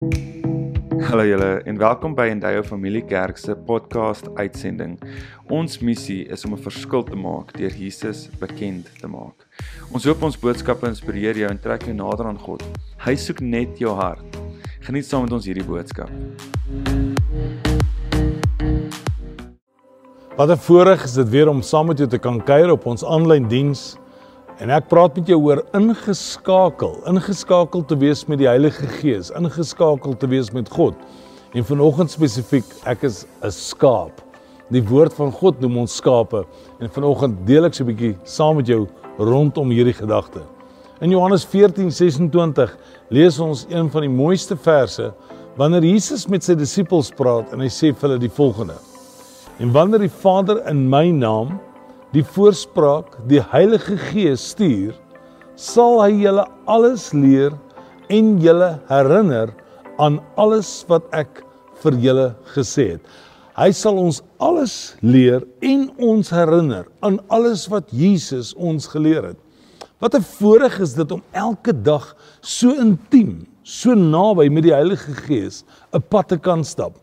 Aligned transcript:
Hallo 0.00 1.26
julle 1.28 1.60
en 1.68 1.76
welkom 1.76 2.14
by 2.16 2.30
Endeavour 2.32 2.64
Familie 2.64 3.02
Kerk 3.04 3.36
se 3.36 3.52
podcast 3.52 4.30
uitsending. 4.38 4.94
Ons 5.52 5.82
missie 5.84 6.22
is 6.32 6.44
om 6.48 6.54
'n 6.56 6.62
verskil 6.64 7.02
te 7.04 7.16
maak 7.16 7.52
deur 7.52 7.74
Jesus 7.76 8.30
bekend 8.40 8.88
te 9.00 9.06
maak. 9.06 9.44
Ons 9.92 10.04
hoop 10.04 10.22
ons 10.22 10.38
boodskappe 10.40 10.88
inspireer 10.88 11.36
jou 11.36 11.50
en 11.50 11.60
trek 11.60 11.84
jou 11.84 11.92
nader 11.92 12.26
aan 12.26 12.38
God. 12.38 12.64
Hy 13.04 13.14
soek 13.14 13.40
net 13.40 13.78
jou 13.78 13.92
hart. 13.92 14.40
Geniet 14.80 15.04
saam 15.04 15.22
met 15.22 15.32
ons 15.32 15.44
hierdie 15.44 15.68
boodskap. 15.68 16.08
Wat 20.36 20.50
'n 20.50 20.56
voorreg 20.56 21.04
is 21.04 21.12
dit 21.12 21.28
weer 21.28 21.48
om 21.48 21.62
saam 21.62 21.86
met 21.86 21.98
jou 21.98 22.08
te 22.08 22.18
kan 22.18 22.40
kuier 22.40 22.70
op 22.70 22.86
ons 22.86 23.04
aanlyn 23.04 23.48
diens. 23.48 23.99
En 24.60 24.68
ek 24.68 24.90
praat 24.90 25.14
met 25.16 25.30
jou 25.30 25.38
oor 25.40 25.62
ingeskakel, 25.72 26.98
ingeskakel 27.08 27.80
te 27.88 27.96
wees 27.96 28.26
met 28.28 28.42
die 28.42 28.48
Heilige 28.48 28.84
Gees, 28.98 29.30
ingeskakel 29.32 30.18
te 30.20 30.28
wees 30.28 30.50
met 30.52 30.68
God. 30.68 30.98
En 31.56 31.64
vanoggend 31.64 32.12
spesifiek, 32.12 32.66
ek 32.84 33.06
is 33.08 33.24
'n 33.40 33.50
skaap. 33.50 34.20
Die 34.68 34.82
woord 34.84 35.14
van 35.16 35.32
God 35.32 35.60
noem 35.60 35.78
ons 35.78 35.96
skape 35.96 36.44
en 36.78 36.90
vanoggend 36.90 37.46
deel 37.46 37.64
ek 37.64 37.74
so 37.74 37.84
'n 37.84 37.86
bietjie 37.86 38.16
saam 38.24 38.56
met 38.56 38.66
jou 38.66 38.86
rondom 39.18 39.70
hierdie 39.70 39.96
gedagte. 39.96 40.42
In 41.00 41.10
Johannes 41.10 41.46
14:26 41.46 42.76
lees 43.08 43.40
ons 43.40 43.66
een 43.70 43.90
van 43.90 44.02
die 44.02 44.10
mooiste 44.10 44.56
verse 44.56 45.14
wanneer 45.56 45.82
Jesus 45.82 46.28
met 46.28 46.44
sy 46.44 46.54
disippels 46.54 47.10
praat 47.10 47.50
en 47.52 47.60
hy 47.60 47.68
sê 47.68 47.94
vir 47.94 48.08
hulle 48.10 48.18
die 48.18 48.28
volgende: 48.28 48.76
En 49.58 49.72
wanneer 49.72 50.00
die 50.00 50.16
Vader 50.22 50.68
in 50.68 50.88
my 50.88 51.10
naam 51.10 51.58
die 52.14 52.24
voorspraak 52.26 53.18
die 53.30 53.42
Heilige 53.52 53.96
Gees 54.10 54.50
stuur, 54.52 54.96
sal 55.54 56.00
hy 56.02 56.10
julle 56.24 56.46
alles 56.70 57.10
leer 57.14 57.54
en 58.10 58.38
julle 58.42 58.72
herinner 58.88 59.52
aan 60.00 60.18
alles 60.40 60.80
wat 60.90 61.06
ek 61.14 61.44
vir 61.82 61.98
julle 62.02 62.30
gesê 62.54 62.94
het. 62.96 63.04
Hy 63.60 63.68
sal 63.76 63.98
ons 64.00 64.22
alles 64.40 64.96
leer 65.04 65.44
en 65.66 65.86
ons 66.00 66.32
herinner 66.32 66.88
aan 67.04 67.18
alles 67.34 67.66
wat 67.70 67.90
Jesus 67.92 68.54
ons 68.56 68.88
geleer 68.90 69.32
het. 69.32 69.38
Wat 70.00 70.14
'n 70.14 70.22
voorreg 70.22 70.80
is 70.80 70.94
dit 70.94 71.12
om 71.12 71.22
elke 71.32 71.72
dag 71.72 72.16
so 72.40 72.70
intiem, 72.70 73.46
so 73.62 73.94
naby 73.94 74.48
met 74.48 74.62
die 74.62 74.74
Heilige 74.74 75.12
Gees 75.12 75.64
'n 75.92 76.02
pad 76.08 76.28
te 76.28 76.38
kan 76.38 76.64
stap. 76.64 76.96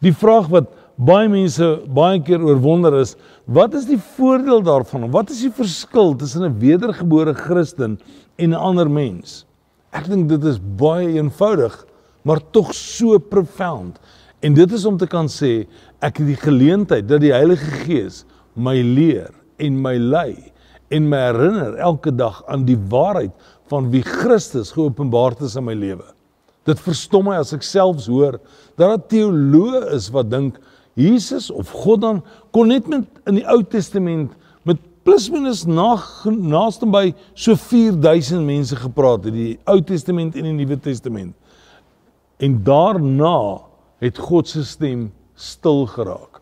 Die 0.00 0.12
vraag 0.12 0.48
wat 0.48 0.68
baie 0.96 1.28
mense 1.28 1.66
baie 1.92 2.20
keer 2.24 2.42
oorwonder 2.44 2.94
is, 3.02 3.14
wat 3.44 3.74
is 3.76 3.86
die 3.88 3.98
voordeel 4.16 4.62
daarvan? 4.64 5.10
Wat 5.12 5.30
is 5.30 5.42
die 5.44 5.52
verskil 5.52 6.14
tussen 6.16 6.44
'n 6.44 6.58
wedergebore 6.58 7.34
Christen 7.34 7.98
en 8.36 8.50
'n 8.50 8.54
ander 8.54 8.90
mens? 8.90 9.44
Ek 9.92 10.08
dink 10.08 10.28
dit 10.28 10.44
is 10.44 10.58
baie 10.58 11.08
eenvoudig, 11.08 11.86
maar 12.22 12.40
tog 12.50 12.74
so 12.74 13.18
profound. 13.18 13.98
En 14.40 14.54
dit 14.54 14.72
is 14.72 14.84
om 14.84 14.96
te 14.96 15.06
kan 15.06 15.26
sê 15.28 15.66
ek 16.00 16.18
het 16.18 16.26
die 16.26 16.36
geleentheid 16.36 17.08
dat 17.08 17.20
die 17.20 17.32
Heilige 17.32 17.70
Gees 17.84 18.24
my 18.54 18.80
leer 18.82 19.30
en 19.58 19.80
my 19.82 19.96
lei 19.96 20.52
en 20.88 21.08
my 21.08 21.16
herinner 21.16 21.76
elke 21.76 22.12
dag 22.14 22.42
aan 22.46 22.64
die 22.64 22.78
waarheid 22.88 23.32
van 23.68 23.90
wie 23.90 24.02
Christus 24.02 24.72
geopenbaar 24.72 25.34
het 25.34 25.56
in 25.56 25.64
my 25.64 25.74
lewe. 25.74 26.04
Dit 26.66 26.80
verstom 26.80 27.28
my 27.30 27.36
as 27.36 27.52
ek 27.52 27.62
selfs 27.62 28.06
hoor 28.06 28.40
dat 28.76 28.88
daar 28.88 29.02
teoloë 29.10 29.94
is 29.94 30.10
wat 30.14 30.30
dink 30.30 30.58
Jesus 30.96 31.50
of 31.52 31.70
God 31.84 32.00
dan 32.00 32.22
kon 32.56 32.70
net 32.72 32.88
met 32.88 33.04
in 33.28 33.40
die 33.40 33.46
Ou 33.52 33.60
Testament 33.68 34.32
met 34.64 34.80
plus 35.04 35.28
minus 35.30 35.66
na 35.68 35.92
naaste 36.24 36.88
by 36.88 37.10
so 37.34 37.54
4000 37.60 38.40
mense 38.46 38.76
gepraat 38.80 39.28
het 39.28 39.36
die 39.36 39.58
Ou 39.68 39.78
Testament 39.84 40.38
en 40.40 40.48
die 40.48 40.54
Nuwe 40.56 40.78
Testament. 40.80 41.34
En 42.40 42.56
daarna 42.64 43.62
het 44.00 44.18
God 44.18 44.48
se 44.48 44.64
stem 44.64 45.10
stil 45.36 45.84
geraak. 45.92 46.40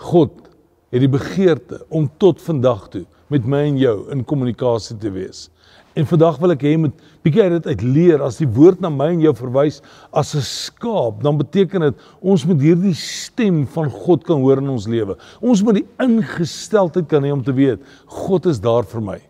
God 0.00 0.48
het 0.92 1.04
die 1.04 1.10
begeerte 1.10 1.82
om 1.92 2.08
tot 2.18 2.40
vandag 2.42 2.88
toe 2.92 3.04
met 3.32 3.44
my 3.48 3.64
en 3.68 3.78
jou 3.80 3.96
in 4.12 4.24
kommunikasie 4.24 4.96
te 5.00 5.12
wees. 5.12 5.48
En 5.94 6.06
vandag 6.10 6.40
wil 6.42 6.54
ek 6.56 6.64
hê 6.66 6.72
moet 6.78 6.94
bietjie 7.22 7.44
uit 7.44 7.52
dit 7.54 7.66
uit 7.70 7.82
leer 7.86 8.22
as 8.26 8.40
die 8.40 8.48
woord 8.50 8.80
na 8.82 8.90
my 8.90 9.12
en 9.12 9.20
jou 9.22 9.32
verwys 9.38 9.78
as 10.10 10.34
'n 10.34 10.42
skaap, 10.42 11.22
dan 11.22 11.38
beteken 11.38 11.80
dit 11.86 11.94
ons 12.20 12.44
moet 12.46 12.60
hierdie 12.60 12.94
stem 12.94 13.64
van 13.66 13.90
God 13.90 14.24
kan 14.24 14.42
hoor 14.42 14.58
in 14.58 14.68
ons 14.68 14.88
lewe. 14.88 15.16
Ons 15.40 15.62
moet 15.62 15.74
die 15.74 15.86
ingesteldheid 16.02 17.06
kan 17.08 17.22
hê 17.22 17.30
om 17.32 17.44
te 17.44 17.54
weet 17.54 17.78
God 18.06 18.46
is 18.46 18.58
daar 18.60 18.82
vir 18.82 19.00
my. 19.00 19.20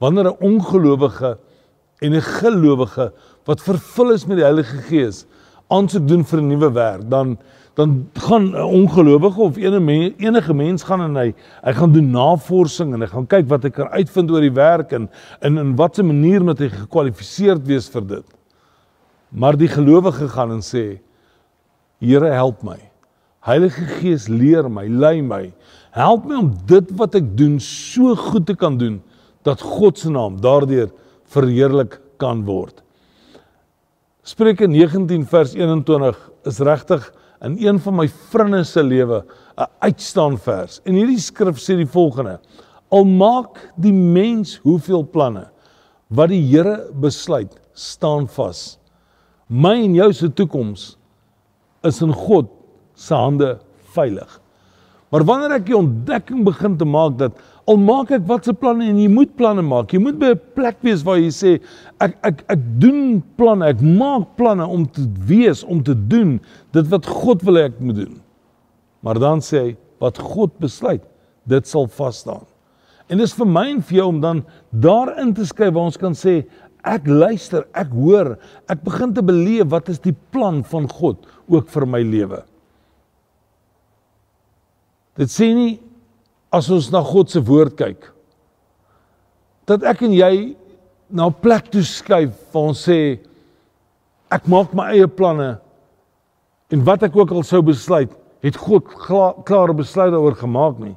Wanneer 0.00 0.30
'n 0.30 0.38
ongelowige 0.40 1.38
en 2.00 2.14
'n 2.14 2.20
gelowige 2.20 3.12
wat 3.44 3.60
vervul 3.60 4.12
is 4.12 4.26
met 4.26 4.36
die 4.36 4.46
Heilige 4.46 4.78
Gees 4.86 5.26
aansoek 5.70 6.06
doen 6.06 6.24
vir 6.24 6.40
'n 6.40 6.48
nuwe 6.48 6.70
werk, 6.72 7.10
dan 7.10 7.38
dan 7.74 8.08
gaan 8.14 8.50
'n 8.50 8.62
ongelowige 8.62 9.40
of 9.40 9.56
enige 9.56 10.14
enige 10.18 10.54
mens 10.54 10.82
gaan 10.82 11.00
en 11.00 11.16
hy 11.16 11.34
hy 11.62 11.72
gaan 11.72 11.92
doen 11.92 12.10
navorsing 12.10 12.94
en 12.94 13.00
hy 13.00 13.06
gaan 13.06 13.26
kyk 13.26 13.48
wat 13.48 13.62
hy 13.62 13.70
kan 13.70 13.88
uitvind 13.88 14.30
oor 14.30 14.40
die 14.40 14.54
werk 14.54 14.92
en 14.92 15.08
in 15.40 15.58
in 15.58 15.76
watter 15.76 16.04
manier 16.04 16.44
moet 16.44 16.58
hy 16.58 16.68
gekwalifiseerd 16.68 17.66
wees 17.66 17.88
vir 17.88 18.06
dit. 18.06 18.26
Maar 19.28 19.56
die 19.56 19.68
gelowige 19.68 20.28
gaan 20.28 20.50
en 20.50 20.62
sê 20.62 21.00
Here 22.00 22.32
help 22.32 22.62
my. 22.62 22.78
Heilige 23.44 23.84
Gees 24.00 24.26
leer 24.28 24.70
my, 24.70 24.86
lei 24.88 25.20
my. 25.20 25.52
Help 25.92 26.24
my 26.24 26.38
om 26.40 26.50
dit 26.66 26.90
wat 26.96 27.14
ek 27.14 27.36
doen 27.36 27.58
so 27.60 28.14
goed 28.16 28.46
te 28.46 28.56
kan 28.56 28.78
doen 28.80 29.02
dat 29.44 29.60
God 29.60 29.98
se 29.98 30.10
naam 30.10 30.40
daardeur 30.40 30.88
verheerlik 31.28 32.00
kan 32.16 32.44
word. 32.44 32.82
Spreuke 34.24 34.68
19 34.68 35.24
vers 35.28 35.54
21 35.56 36.18
is 36.48 36.60
regtig 36.64 37.12
in 37.40 37.56
een 37.58 37.78
van 37.80 37.96
my 37.96 38.08
vriende 38.08 38.64
se 38.64 38.82
lewe 38.82 39.24
'n 39.56 39.66
uitstaan 39.78 40.38
vers. 40.38 40.80
En 40.84 40.94
hierdie 40.94 41.20
skrif 41.20 41.58
sê 41.58 41.76
die 41.76 41.86
volgende: 41.86 42.40
Al 42.88 43.04
maak 43.04 43.72
die 43.76 43.92
mens 43.92 44.58
hoeveel 44.62 45.08
planne, 45.08 45.48
wat 46.08 46.28
die 46.28 46.42
Here 46.42 46.90
besluit, 46.92 47.60
staan 47.72 48.28
vas. 48.28 48.78
My 49.46 49.84
en 49.84 49.94
jou 49.94 50.12
se 50.12 50.28
toekoms 50.32 50.96
is 51.82 52.02
in 52.02 52.12
God 52.12 52.48
se 52.94 53.14
hande 53.14 53.58
veilig. 53.94 54.40
Maar 55.10 55.24
wanneer 55.24 55.56
ek 55.56 55.66
die 55.66 55.76
ontdekking 55.76 56.44
begin 56.44 56.76
te 56.76 56.84
maak 56.84 57.18
dat 57.18 57.38
al 57.70 57.78
maak 57.78 58.10
ek 58.16 58.24
watse 58.26 58.52
planne 58.58 58.88
en 58.90 58.98
jy 58.98 59.08
moet 59.10 59.30
planne 59.38 59.62
maak, 59.62 59.92
jy 59.94 60.00
moet 60.02 60.18
by 60.18 60.32
'n 60.34 60.40
plek 60.56 60.78
wees 60.82 61.04
waar 61.06 61.18
jy 61.18 61.30
sê 61.30 61.52
ek 62.00 62.16
ek 62.22 62.42
ek 62.48 62.62
doen 62.80 63.22
planne, 63.36 63.66
ek 63.66 63.80
maak 63.80 64.36
planne 64.36 64.66
om 64.66 64.86
te 64.86 65.06
wees, 65.26 65.62
om 65.64 65.82
te 65.82 65.94
doen 65.94 66.40
dit 66.72 66.86
wat 66.90 67.06
God 67.06 67.42
wil 67.42 67.54
hê 67.54 67.68
ek 67.70 67.80
moet 67.80 67.96
doen. 67.96 68.20
Maar 69.02 69.18
dan 69.18 69.40
sê 69.40 69.58
hy 69.58 69.76
wat 70.00 70.18
God 70.18 70.58
besluit, 70.58 71.02
dit 71.46 71.66
sal 71.66 71.86
vas 71.86 72.16
staan. 72.16 72.46
En 73.08 73.18
dis 73.18 73.32
vir 73.32 73.46
my 73.46 73.66
en 73.70 73.82
vir 73.82 73.96
jou 73.98 74.08
om 74.08 74.20
dan 74.20 74.44
daarin 74.70 75.34
te 75.34 75.44
skryf 75.44 75.74
waar 75.74 75.90
ons 75.90 75.96
kan 75.96 76.14
sê 76.14 76.44
ek 76.84 77.06
luister, 77.06 77.66
ek 77.74 77.90
hoor, 77.92 78.38
ek 78.68 78.82
begin 78.84 79.12
te 79.14 79.22
beleef 79.22 79.68
wat 79.70 79.88
is 79.88 80.00
die 80.00 80.16
plan 80.32 80.62
van 80.64 80.88
God 80.88 81.26
ook 81.48 81.68
vir 81.68 81.86
my 81.86 82.00
lewe. 82.02 82.42
Dit 85.18 85.28
sê 85.28 85.50
nie 85.54 85.80
as 86.52 86.70
ons 86.70 86.90
na 86.90 87.02
God 87.02 87.30
se 87.30 87.40
woord 87.40 87.76
kyk 87.78 88.10
dat 89.70 89.84
ek 89.86 90.02
en 90.02 90.14
jy 90.14 90.34
na 91.10 91.26
'n 91.26 91.40
plek 91.42 91.70
toe 91.70 91.82
skuif 91.82 92.34
waar 92.52 92.70
ons 92.70 92.86
sê 92.88 93.18
ek 94.30 94.46
maak 94.46 94.74
my 94.74 94.90
eie 94.94 95.06
planne 95.06 95.58
en 96.70 96.84
wat 96.86 97.02
ek 97.02 97.16
ook 97.16 97.32
al 97.34 97.42
sou 97.42 97.62
besluit 97.62 98.10
het 98.42 98.56
God 98.56 98.86
klare 99.44 99.74
besluit 99.76 100.12
daaroor 100.14 100.38
gemaak 100.38 100.78
nie. 100.80 100.96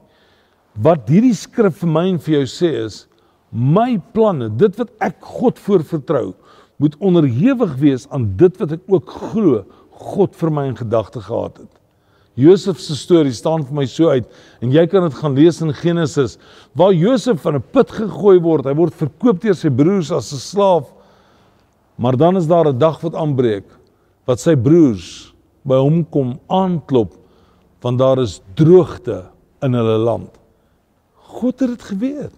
Wat 0.79 1.09
hierdie 1.09 1.35
skrif 1.35 1.81
vir 1.81 1.89
my 1.89 2.05
en 2.13 2.19
vir 2.23 2.39
jou 2.39 2.45
sê 2.49 2.71
is 2.85 3.03
my 3.51 3.97
planne 4.13 4.49
dit 4.57 4.79
wat 4.79 4.89
ek 5.01 5.19
God 5.21 5.59
voor 5.59 5.83
vertrou 5.85 6.27
moet 6.81 6.95
onderhewig 6.99 7.75
wees 7.81 8.07
aan 8.09 8.31
dit 8.37 8.57
wat 8.61 8.71
ek 8.77 8.87
ook 8.89 9.09
glo 9.29 9.63
God 10.13 10.33
vir 10.35 10.51
my 10.51 10.65
in 10.71 10.79
gedagte 10.79 11.21
gehad 11.21 11.61
het 11.61 11.82
Josef 12.35 12.79
se 12.81 12.95
storie 12.97 13.33
staan 13.33 13.61
vir 13.67 13.75
my 13.77 13.85
so 13.85 14.09
uit 14.09 14.25
en 14.61 14.71
jy 14.73 14.87
kan 14.89 15.05
dit 15.05 15.17
gaan 15.19 15.35
lees 15.37 15.61
in 15.61 15.73
Genesis 15.77 16.39
waar 16.73 16.93
Josef 16.93 17.41
van 17.41 17.55
'n 17.55 17.63
put 17.71 17.91
gegooi 17.91 18.39
word. 18.41 18.65
Hy 18.65 18.73
word 18.73 18.93
verkoop 18.93 19.41
deur 19.41 19.55
sy 19.55 19.69
broers 19.69 20.11
as 20.11 20.33
'n 20.33 20.37
slaaf. 20.37 20.91
Maar 21.97 22.17
dan 22.17 22.37
is 22.37 22.47
daar 22.47 22.67
'n 22.67 22.77
dag 22.77 23.01
wat 23.01 23.15
aanbreek 23.15 23.65
wat 24.25 24.39
sy 24.39 24.55
broers 24.55 25.33
by 25.63 25.75
hom 25.75 26.03
kom 26.09 26.39
aanklop 26.49 27.13
want 27.83 27.99
daar 27.99 28.19
is 28.19 28.41
droogte 28.55 29.25
in 29.61 29.73
hulle 29.73 29.97
land. 29.97 30.31
God 31.15 31.59
het 31.59 31.69
dit 31.69 31.81
geweet. 31.81 32.33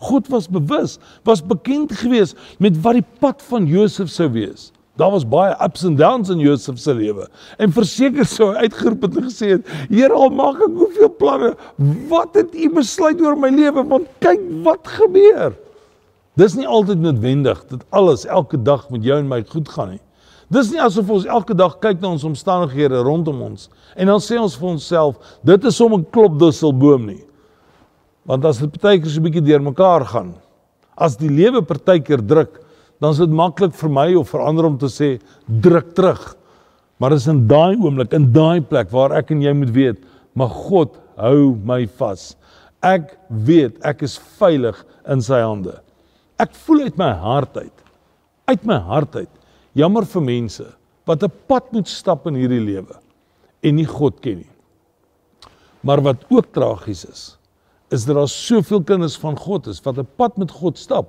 God 0.00 0.28
was 0.28 0.48
bewus, 0.48 0.98
was 1.24 1.42
bekend 1.44 1.92
gewees 1.92 2.34
met 2.58 2.78
wat 2.82 2.98
die 2.98 3.06
pad 3.20 3.42
van 3.42 3.66
Josef 3.66 4.08
sou 4.08 4.28
wees. 4.32 4.72
Daar 4.98 5.10
was 5.10 5.28
baie 5.28 5.54
ups 5.64 5.84
and 5.84 5.98
downs 5.98 6.28
in 6.28 6.38
Josef 6.38 6.78
se 6.78 6.94
lewe. 6.94 7.28
En 7.58 7.72
verseker 7.72 8.26
sou 8.26 8.50
hy 8.50 8.66
uitgeroep 8.66 9.06
het 9.06 9.16
en 9.16 9.28
gesê 9.28 9.50
het: 9.54 9.66
"Here, 9.88 10.12
al 10.12 10.30
maak 10.30 10.60
ek 10.60 10.76
hoeveel 10.76 11.14
planne, 11.16 11.54
wat 12.08 12.34
het 12.34 12.54
U 12.54 12.70
besluit 12.74 13.20
oor 13.20 13.36
my 13.36 13.48
lewe? 13.48 13.86
Want 13.86 14.08
kyk 14.18 14.40
wat 14.62 14.86
gebeur." 14.98 15.54
Dis 16.34 16.54
nie 16.54 16.66
altyd 16.66 17.00
noodwendig 17.00 17.64
dat 17.68 17.84
alles 17.90 18.26
elke 18.26 18.62
dag 18.62 18.90
met 18.90 19.04
jou 19.04 19.18
en 19.18 19.28
my 19.28 19.42
goed 19.48 19.68
gaan 19.68 19.90
nie. 19.96 20.02
Dis 20.50 20.70
nie 20.72 20.80
asof 20.82 21.10
ons 21.10 21.26
elke 21.30 21.54
dag 21.54 21.78
kyk 21.78 22.00
na 22.00 22.10
ons 22.10 22.24
omstandighede 22.26 23.02
rondom 23.06 23.42
ons 23.42 23.68
en 23.94 24.06
dan 24.10 24.22
sê 24.22 24.38
ons 24.40 24.56
vir 24.58 24.68
onsself, 24.68 25.18
dit 25.46 25.64
is 25.64 25.80
om 25.80 25.94
'n 25.94 26.06
klopdusselboom 26.10 27.06
nie. 27.06 27.24
Want 28.26 28.44
as 28.44 28.58
dit 28.58 28.70
partykeer 28.70 29.10
so 29.10 29.20
'n 29.20 29.24
bietjie 29.24 29.42
deurmekaar 29.42 30.04
gaan, 30.04 30.34
as 30.96 31.16
die 31.16 31.30
lewe 31.30 31.62
partykeer 31.62 32.26
druk, 32.26 32.60
dan 33.00 33.14
is 33.14 33.20
dit 33.22 33.32
maklik 33.32 33.74
vir 33.74 33.92
my 33.92 34.08
of 34.20 34.30
vir 34.32 34.44
ander 34.44 34.68
om 34.68 34.76
te 34.78 34.90
sê 34.92 35.14
druk 35.48 35.94
terug. 35.96 36.22
Maar 37.00 37.16
dis 37.16 37.28
in 37.32 37.46
daai 37.48 37.78
oomblik, 37.80 38.12
in 38.12 38.28
daai 38.32 38.60
plek 38.60 38.90
waar 38.92 39.14
ek 39.16 39.32
en 39.32 39.40
jy 39.42 39.54
moet 39.56 39.72
weet, 39.72 40.02
maar 40.36 40.52
God 40.52 40.98
hou 41.20 41.54
my 41.64 41.86
vas. 42.00 42.34
Ek 42.84 43.16
weet 43.28 43.80
ek 43.88 44.04
is 44.04 44.18
veilig 44.38 44.76
in 45.08 45.24
sy 45.24 45.40
hande. 45.40 45.78
Ek 46.40 46.52
voel 46.64 46.86
uit 46.88 47.00
my 47.00 47.10
hart 47.24 47.56
uit. 47.56 47.84
Uit 48.48 48.64
my 48.68 48.78
hart 48.84 49.16
uit. 49.16 49.32
Jammer 49.76 50.04
vir 50.04 50.24
mense 50.24 50.66
wat 51.08 51.24
'n 51.24 51.32
pad 51.48 51.72
moet 51.72 51.88
stap 51.88 52.26
in 52.26 52.34
hierdie 52.34 52.60
lewe 52.60 52.94
en 53.62 53.74
nie 53.76 53.86
God 53.86 54.20
ken 54.20 54.44
nie. 54.44 54.54
Maar 55.80 56.00
wat 56.02 56.24
ook 56.28 56.52
tragies 56.52 57.04
is, 57.04 57.38
is 57.90 58.04
dat 58.04 58.16
daar 58.16 58.28
soveel 58.28 58.82
kinders 58.82 59.16
van 59.16 59.36
God 59.36 59.66
is 59.66 59.80
wat 59.82 59.98
'n 59.98 60.08
pad 60.16 60.36
met 60.36 60.50
God 60.50 60.78
stap, 60.78 61.06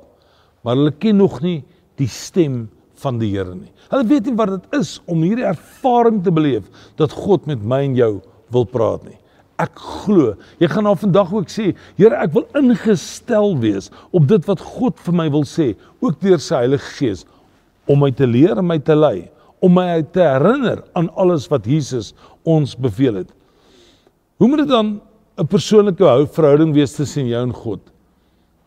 maar 0.64 0.76
hulle 0.76 0.92
ken 0.92 1.18
nog 1.18 1.42
nie 1.42 1.64
die 2.02 2.10
stem 2.12 2.66
van 3.02 3.18
die 3.22 3.32
Here 3.32 3.56
nie. 3.56 3.72
Hulle 3.94 4.10
weet 4.10 4.28
nie 4.28 4.38
wat 4.38 4.56
dit 4.58 4.78
is 4.82 4.98
om 5.10 5.24
hierdie 5.26 5.48
ervaring 5.50 6.22
te 6.26 6.34
beleef 6.34 6.68
dat 7.02 7.14
God 7.16 7.48
met 7.50 7.64
my 7.64 7.84
en 7.88 7.98
jou 7.98 8.14
wil 8.54 8.68
praat 8.70 9.06
nie 9.08 9.22
ek 9.62 9.78
glo. 9.78 10.34
Jy 10.62 10.70
gaan 10.72 10.88
nou 10.88 10.96
vandag 11.00 11.34
ook 11.34 11.52
sê, 11.52 11.72
Here, 12.00 12.18
ek 12.18 12.34
wil 12.36 12.48
ingestel 12.58 13.54
wees 13.62 13.92
op 14.16 14.26
dit 14.30 14.48
wat 14.50 14.64
God 14.78 14.98
vir 15.06 15.18
my 15.18 15.28
wil 15.34 15.46
sê, 15.48 15.72
ook 16.02 16.20
deur 16.24 16.42
sy 16.42 16.64
Heilige 16.64 16.96
Gees 16.98 17.26
om 17.90 18.02
my 18.04 18.12
te 18.16 18.28
leer 18.30 18.60
en 18.62 18.68
my 18.68 18.80
te 18.82 18.96
lei, 18.96 19.30
om 19.62 19.74
my 19.76 20.02
te 20.14 20.24
herinner 20.24 20.84
aan 20.98 21.12
alles 21.20 21.48
wat 21.52 21.68
Jesus 21.70 22.14
ons 22.48 22.74
beveel 22.78 23.22
het. 23.22 23.32
Hoe 24.42 24.50
moet 24.50 24.64
dit 24.64 24.72
dan 24.72 25.02
'n 25.38 25.48
persoonlike 25.48 26.04
hou 26.04 26.26
verhouding 26.26 26.74
wees 26.74 26.96
tussen 26.96 27.28
jou 27.28 27.42
en 27.42 27.54
God? 27.54 27.80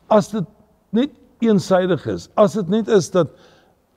As 0.09 0.29
dit 0.31 0.45
net 0.93 1.11
eensydig 1.45 2.07
is, 2.11 2.29
as 2.37 2.57
dit 2.59 2.71
net 2.73 2.89
is 2.93 3.11
dat 3.15 3.33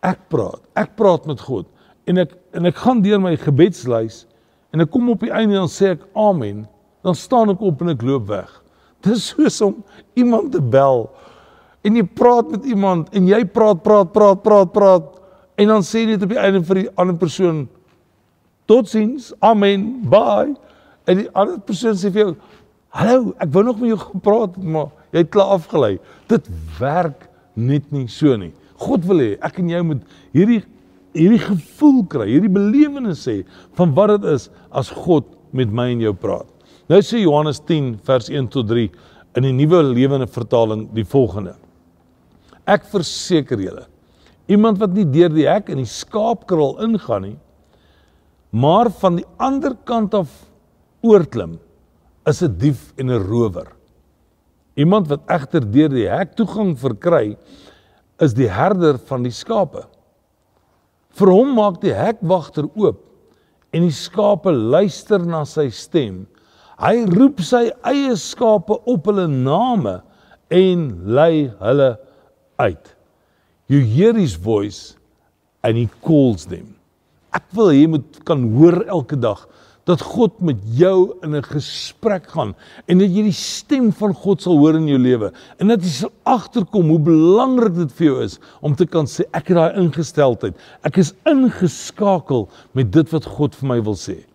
ek 0.06 0.28
praat, 0.32 0.62
ek 0.78 0.96
praat 1.00 1.26
met 1.30 1.42
God 1.42 1.68
en 2.08 2.24
ek 2.24 2.36
en 2.58 2.70
ek 2.70 2.80
gaan 2.80 3.04
deur 3.04 3.20
my 3.22 3.36
gebedslys 3.40 4.26
en 4.74 4.84
ek 4.84 4.92
kom 4.94 5.10
op 5.12 5.24
die 5.26 5.34
einde 5.34 5.58
en 5.60 5.72
sê 5.72 5.94
ek 5.96 6.06
amen 6.18 6.66
dan 7.06 7.16
staan 7.18 7.54
ek 7.54 7.62
op 7.64 7.82
en 7.84 7.94
ek 7.94 8.04
loop 8.04 8.28
weg. 8.32 8.50
Dis 9.06 9.30
soos 9.32 9.60
om 9.64 9.78
iemand 10.18 10.52
te 10.56 10.62
bel 10.62 11.06
en 11.88 11.98
jy 12.00 12.04
praat 12.18 12.52
met 12.52 12.66
iemand 12.68 13.12
en 13.16 13.30
jy 13.30 13.44
praat 13.54 13.84
praat 13.86 14.12
praat 14.16 14.44
praat 14.44 14.74
praat 14.76 15.12
en 15.58 15.74
dan 15.74 15.86
sê 15.86 16.04
jy 16.04 16.14
net 16.14 16.26
op 16.26 16.34
die 16.34 16.42
einde 16.42 16.64
vir 16.68 16.84
die 16.84 16.92
ander 17.00 17.18
persoon 17.18 17.66
totsiens, 18.68 19.32
amen, 19.40 19.88
bye. 20.12 20.54
En 21.08 21.22
die 21.22 21.30
ander 21.32 21.60
persoon 21.64 21.96
sê 21.96 22.12
vir 22.12 22.22
jou, 22.22 22.36
"Hallo, 22.90 23.34
ek 23.40 23.50
wou 23.54 23.64
nog 23.64 23.80
met 23.80 23.90
jou 23.90 23.98
gepraat, 23.98 24.58
maar 24.58 24.92
jy 25.12 25.20
het 25.20 25.32
klaar 25.32 25.56
afgelei." 25.56 26.00
Dit 26.28 26.48
werk 26.80 27.27
net 27.58 27.92
nie 27.92 28.08
so 28.12 28.38
nie. 28.38 28.54
God 28.78 29.06
wil 29.10 29.24
hê 29.24 29.32
ek 29.42 29.60
en 29.60 29.72
jy 29.74 29.82
moet 29.86 30.04
hierdie 30.36 30.62
hierdie 31.18 31.42
gevoel 31.42 32.04
kry, 32.12 32.28
hierdie 32.30 32.52
belewenis 32.54 33.24
hê 33.26 33.40
van 33.78 33.94
wat 33.98 34.14
dit 34.16 34.28
is 34.36 34.50
as 34.76 34.92
God 34.94 35.26
met 35.56 35.72
my 35.74 35.90
en 35.96 36.04
jou 36.04 36.14
praat. 36.14 36.48
Nou 36.88 37.00
sê 37.04 37.24
Johannes 37.24 37.60
10 37.66 37.96
vers 38.08 38.30
1 38.30 38.50
tot 38.54 38.68
3 38.70 38.88
in 39.38 39.48
die 39.48 39.56
nuwe 39.56 39.82
lewende 39.90 40.28
vertaling 40.30 40.86
die 40.96 41.06
volgende. 41.08 41.56
Ek 42.68 42.86
verseker 42.92 43.60
julle, 43.62 43.86
iemand 44.52 44.80
wat 44.82 44.94
nie 44.96 45.08
deur 45.08 45.32
die 45.34 45.48
hek 45.48 45.72
in 45.74 45.82
die 45.82 45.90
skaapkraal 45.90 46.78
ingaan 46.86 47.26
nie, 47.28 47.38
maar 48.52 48.90
van 49.02 49.20
die 49.20 49.28
ander 49.44 49.76
kant 49.88 50.16
af 50.16 50.32
oorklim, 51.04 51.58
is 52.28 52.44
'n 52.44 52.58
dief 52.58 52.94
en 52.98 53.10
'n 53.10 53.24
rower. 53.24 53.77
Iemand 54.78 55.10
wat 55.10 55.26
egter 55.34 55.66
deur 55.66 55.90
die 55.90 56.08
hek 56.10 56.36
toegang 56.38 56.76
verkry, 56.78 57.36
is 58.22 58.34
die 58.38 58.50
herder 58.50 58.98
van 59.10 59.26
die 59.26 59.34
skape. 59.34 59.86
Vir 61.18 61.32
hom 61.34 61.56
maak 61.58 61.80
die 61.82 61.94
hekwagter 61.98 62.68
oop 62.78 63.04
en 63.74 63.86
die 63.86 63.94
skape 63.94 64.54
luister 64.54 65.24
na 65.26 65.44
sy 65.50 65.68
stem. 65.74 66.26
Hy 66.78 67.08
roep 67.10 67.42
sy 67.46 67.68
eie 67.90 68.14
skape 68.22 68.78
op 68.90 69.10
hulle 69.10 69.26
name 69.32 69.98
en 70.54 70.84
lei 71.10 71.50
hulle 71.62 71.96
uit. 72.62 72.94
You 73.68 73.82
hear 73.82 74.14
his 74.16 74.38
voice 74.38 74.96
and 75.66 75.78
he 75.78 75.90
calls 76.06 76.46
them. 76.48 76.76
Ek 77.36 77.50
wil 77.58 77.74
hê 77.74 77.82
jy 77.82 77.90
moet 77.98 78.22
kan 78.26 78.46
hoor 78.54 78.84
elke 78.86 79.18
dag 79.20 79.42
dat 79.88 80.04
God 80.04 80.42
met 80.44 80.60
jou 80.76 81.16
in 81.24 81.36
'n 81.36 81.44
gesprek 81.44 82.28
gaan 82.28 82.56
en 82.88 82.98
dat 83.00 83.08
jy 83.08 83.24
die 83.24 83.32
stem 83.32 83.92
van 83.92 84.14
God 84.14 84.42
sal 84.42 84.58
hoor 84.58 84.76
in 84.76 84.88
jou 84.88 85.00
lewe 85.00 85.32
en 85.60 85.68
dat 85.68 85.82
jy 85.82 85.90
sal 85.90 86.12
agterkom 86.24 86.90
hoe 86.90 87.00
belangrik 87.00 87.76
dit 87.76 87.92
vir 87.92 88.08
jou 88.08 88.24
is 88.24 88.40
om 88.62 88.76
te 88.76 88.86
kan 88.86 89.06
sê 89.06 89.24
ek 89.32 89.48
het 89.48 89.58
daai 89.58 89.80
ingesteldheid. 89.80 90.56
Ek 90.84 90.98
is 90.98 91.14
ingeskakel 91.26 92.50
met 92.74 92.92
dit 92.92 93.10
wat 93.12 93.26
God 93.26 93.56
vir 93.56 93.68
my 93.68 93.82
wil 93.82 93.96
sê. 93.96 94.26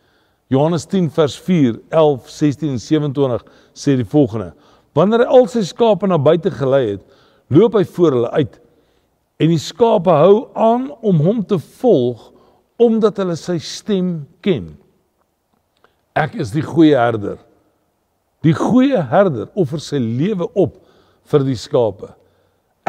Johannes 0.48 0.86
10 0.86 1.10
vers 1.10 1.36
4, 1.36 1.80
11, 1.90 2.28
16 2.30 2.68
en 2.68 2.78
27 2.78 3.44
sê 3.74 3.96
die 3.96 4.04
volgende: 4.04 4.52
Wanneer 4.94 5.20
hy 5.20 5.26
al 5.26 5.46
sy 5.48 5.62
skape 5.62 6.06
na 6.06 6.18
buite 6.18 6.50
gelei 6.50 6.90
het, 6.90 7.02
loop 7.48 7.74
hy 7.74 7.84
voor 7.84 8.12
hulle 8.12 8.30
uit 8.30 8.60
en 9.42 9.48
die 9.48 9.58
skape 9.58 10.10
hou 10.10 10.48
aan 10.54 10.90
om 11.02 11.20
hom 11.20 11.44
te 11.44 11.58
volg 11.58 12.30
omdat 12.82 13.18
hulle 13.22 13.36
sy 13.36 13.58
stem 13.58 14.26
ken. 14.40 14.81
Ek 16.18 16.36
is 16.40 16.52
die 16.52 16.64
goeie 16.64 16.98
herder. 16.98 17.38
Die 18.42 18.54
goeie 18.56 19.00
herder 19.12 19.48
offer 19.58 19.80
sy 19.80 20.00
lewe 20.02 20.48
op 20.58 20.80
vir 21.30 21.44
die 21.46 21.58
skape. 21.58 22.10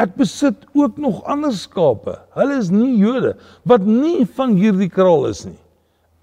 Ek 0.00 0.16
besit 0.18 0.64
ook 0.74 0.98
nog 0.98 1.22
ander 1.30 1.54
skape. 1.54 2.18
Hulle 2.34 2.58
is 2.58 2.72
nie 2.74 2.96
Jode 2.98 3.36
wat 3.62 3.86
nie 3.86 4.24
van 4.36 4.56
hierdie 4.58 4.90
kraal 4.90 5.28
is 5.30 5.44
nie 5.46 5.60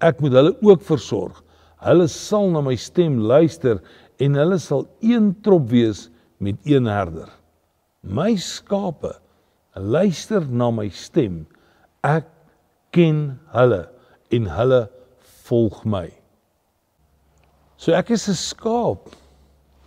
ek 0.02 0.20
moet 0.22 0.34
hulle 0.36 0.54
ook 0.66 0.82
versorg. 0.84 1.38
Hulle 1.82 2.08
sal 2.10 2.50
na 2.52 2.62
my 2.64 2.74
stem 2.78 3.20
luister 3.26 3.80
en 4.22 4.38
hulle 4.38 4.58
sal 4.62 4.86
een 5.02 5.32
trop 5.46 5.64
wees 5.70 6.08
met 6.42 6.58
een 6.68 6.88
herder. 6.90 7.30
My 8.02 8.34
skape 8.38 9.14
luister 9.74 10.44
na 10.46 10.70
my 10.74 10.88
stem. 10.94 11.44
Ek 12.02 12.26
ken 12.94 13.38
hulle 13.54 13.84
en 14.34 14.50
hulle 14.58 14.82
volg 15.46 15.82
my. 15.86 16.08
So 17.82 17.90
ek 17.98 18.12
is 18.14 18.28
'n 18.30 18.38
skaap, 18.38 19.10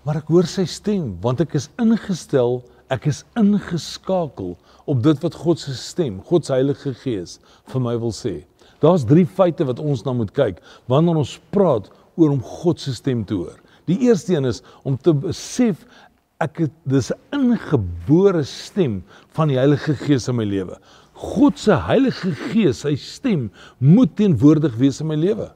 maar 0.03 0.17
ek 0.19 0.27
hoor 0.27 0.43
sy 0.43 0.65
stem 0.67 1.13
want 1.23 1.39
ek 1.39 1.53
is 1.55 1.69
ingestel, 1.79 2.59
ek 2.91 3.07
is 3.07 3.23
ingeskakel 3.39 4.57
op 4.85 4.99
dit 5.03 5.23
wat 5.23 5.37
God 5.39 5.59
se 5.59 5.71
stem, 5.79 6.19
God 6.19 6.43
se 6.43 6.51
Heilige 6.51 6.91
Gees 6.91 7.39
vir 7.71 7.79
my 7.79 7.95
wil 7.95 8.11
sê. 8.11 8.43
Daar's 8.83 9.07
drie 9.07 9.23
feite 9.23 9.63
wat 9.63 9.79
ons 9.79 10.03
na 10.03 10.11
moet 10.11 10.35
kyk 10.35 10.59
wanneer 10.91 11.23
ons 11.23 11.39
praat 11.55 11.87
oor 12.17 12.35
om 12.35 12.43
God 12.43 12.83
se 12.83 12.91
stem 12.99 13.23
te 13.23 13.33
hoor. 13.33 13.55
Die 13.87 14.01
eerste 14.03 14.35
een 14.35 14.51
is 14.51 14.61
om 14.83 14.97
te 14.97 15.13
besef 15.13 15.87
ek 16.43 16.65
het 16.67 16.75
dis 16.83 17.13
'n 17.15 17.39
ingebore 17.39 18.43
stem 18.43 19.05
van 19.31 19.47
die 19.47 19.57
Heilige 19.57 19.95
Gees 19.95 20.27
in 20.27 20.35
my 20.35 20.43
lewe. 20.43 20.75
God 21.13 21.57
se 21.57 21.71
Heilige 21.71 22.35
Gees, 22.51 22.83
sy 22.83 22.95
stem 22.95 23.51
moet 23.79 24.17
teenwoordig 24.17 24.75
wees 24.75 24.99
in 24.99 25.07
my 25.07 25.15
lewe. 25.15 25.55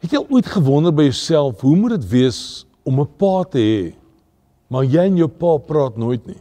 Het 0.00 0.14
jy 0.16 0.20
ooit 0.32 0.46
gewonder 0.48 0.94
by 0.96 1.10
jouself, 1.10 1.60
hoe 1.60 1.76
moet 1.76 1.98
dit 1.98 2.06
wees 2.08 2.64
om 2.88 3.00
'n 3.00 3.08
pa 3.20 3.44
te 3.44 3.58
hê, 3.58 3.94
maar 4.68 4.84
jy 4.84 5.04
en 5.04 5.16
jou 5.16 5.28
pa 5.28 5.58
praat 5.58 5.96
nooit 5.96 6.26
nie? 6.26 6.40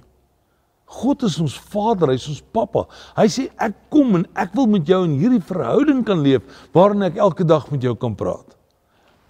God 0.86 1.24
is 1.24 1.39
ons 1.39 1.60
Vader, 1.70 2.08
hy 2.08 2.13
is 2.13 2.28
ons 2.28 2.42
Pappa. 2.54 2.88
Hy 3.18 3.28
sê 3.28 3.50
ek 3.62 3.75
kom 3.94 4.16
en 4.16 4.25
ek 4.34 4.56
wil 4.56 4.66
met 4.66 4.88
jou 4.88 5.04
in 5.04 5.20
hierdie 5.20 5.44
verhouding 5.44 6.06
kan 6.06 6.24
leef 6.24 6.42
waarin 6.74 7.04
ek 7.04 7.18
elke 7.18 7.44
dag 7.44 7.68
met 7.72 7.82
jou 7.82 7.94
kan 7.96 8.16
praat. 8.16 8.56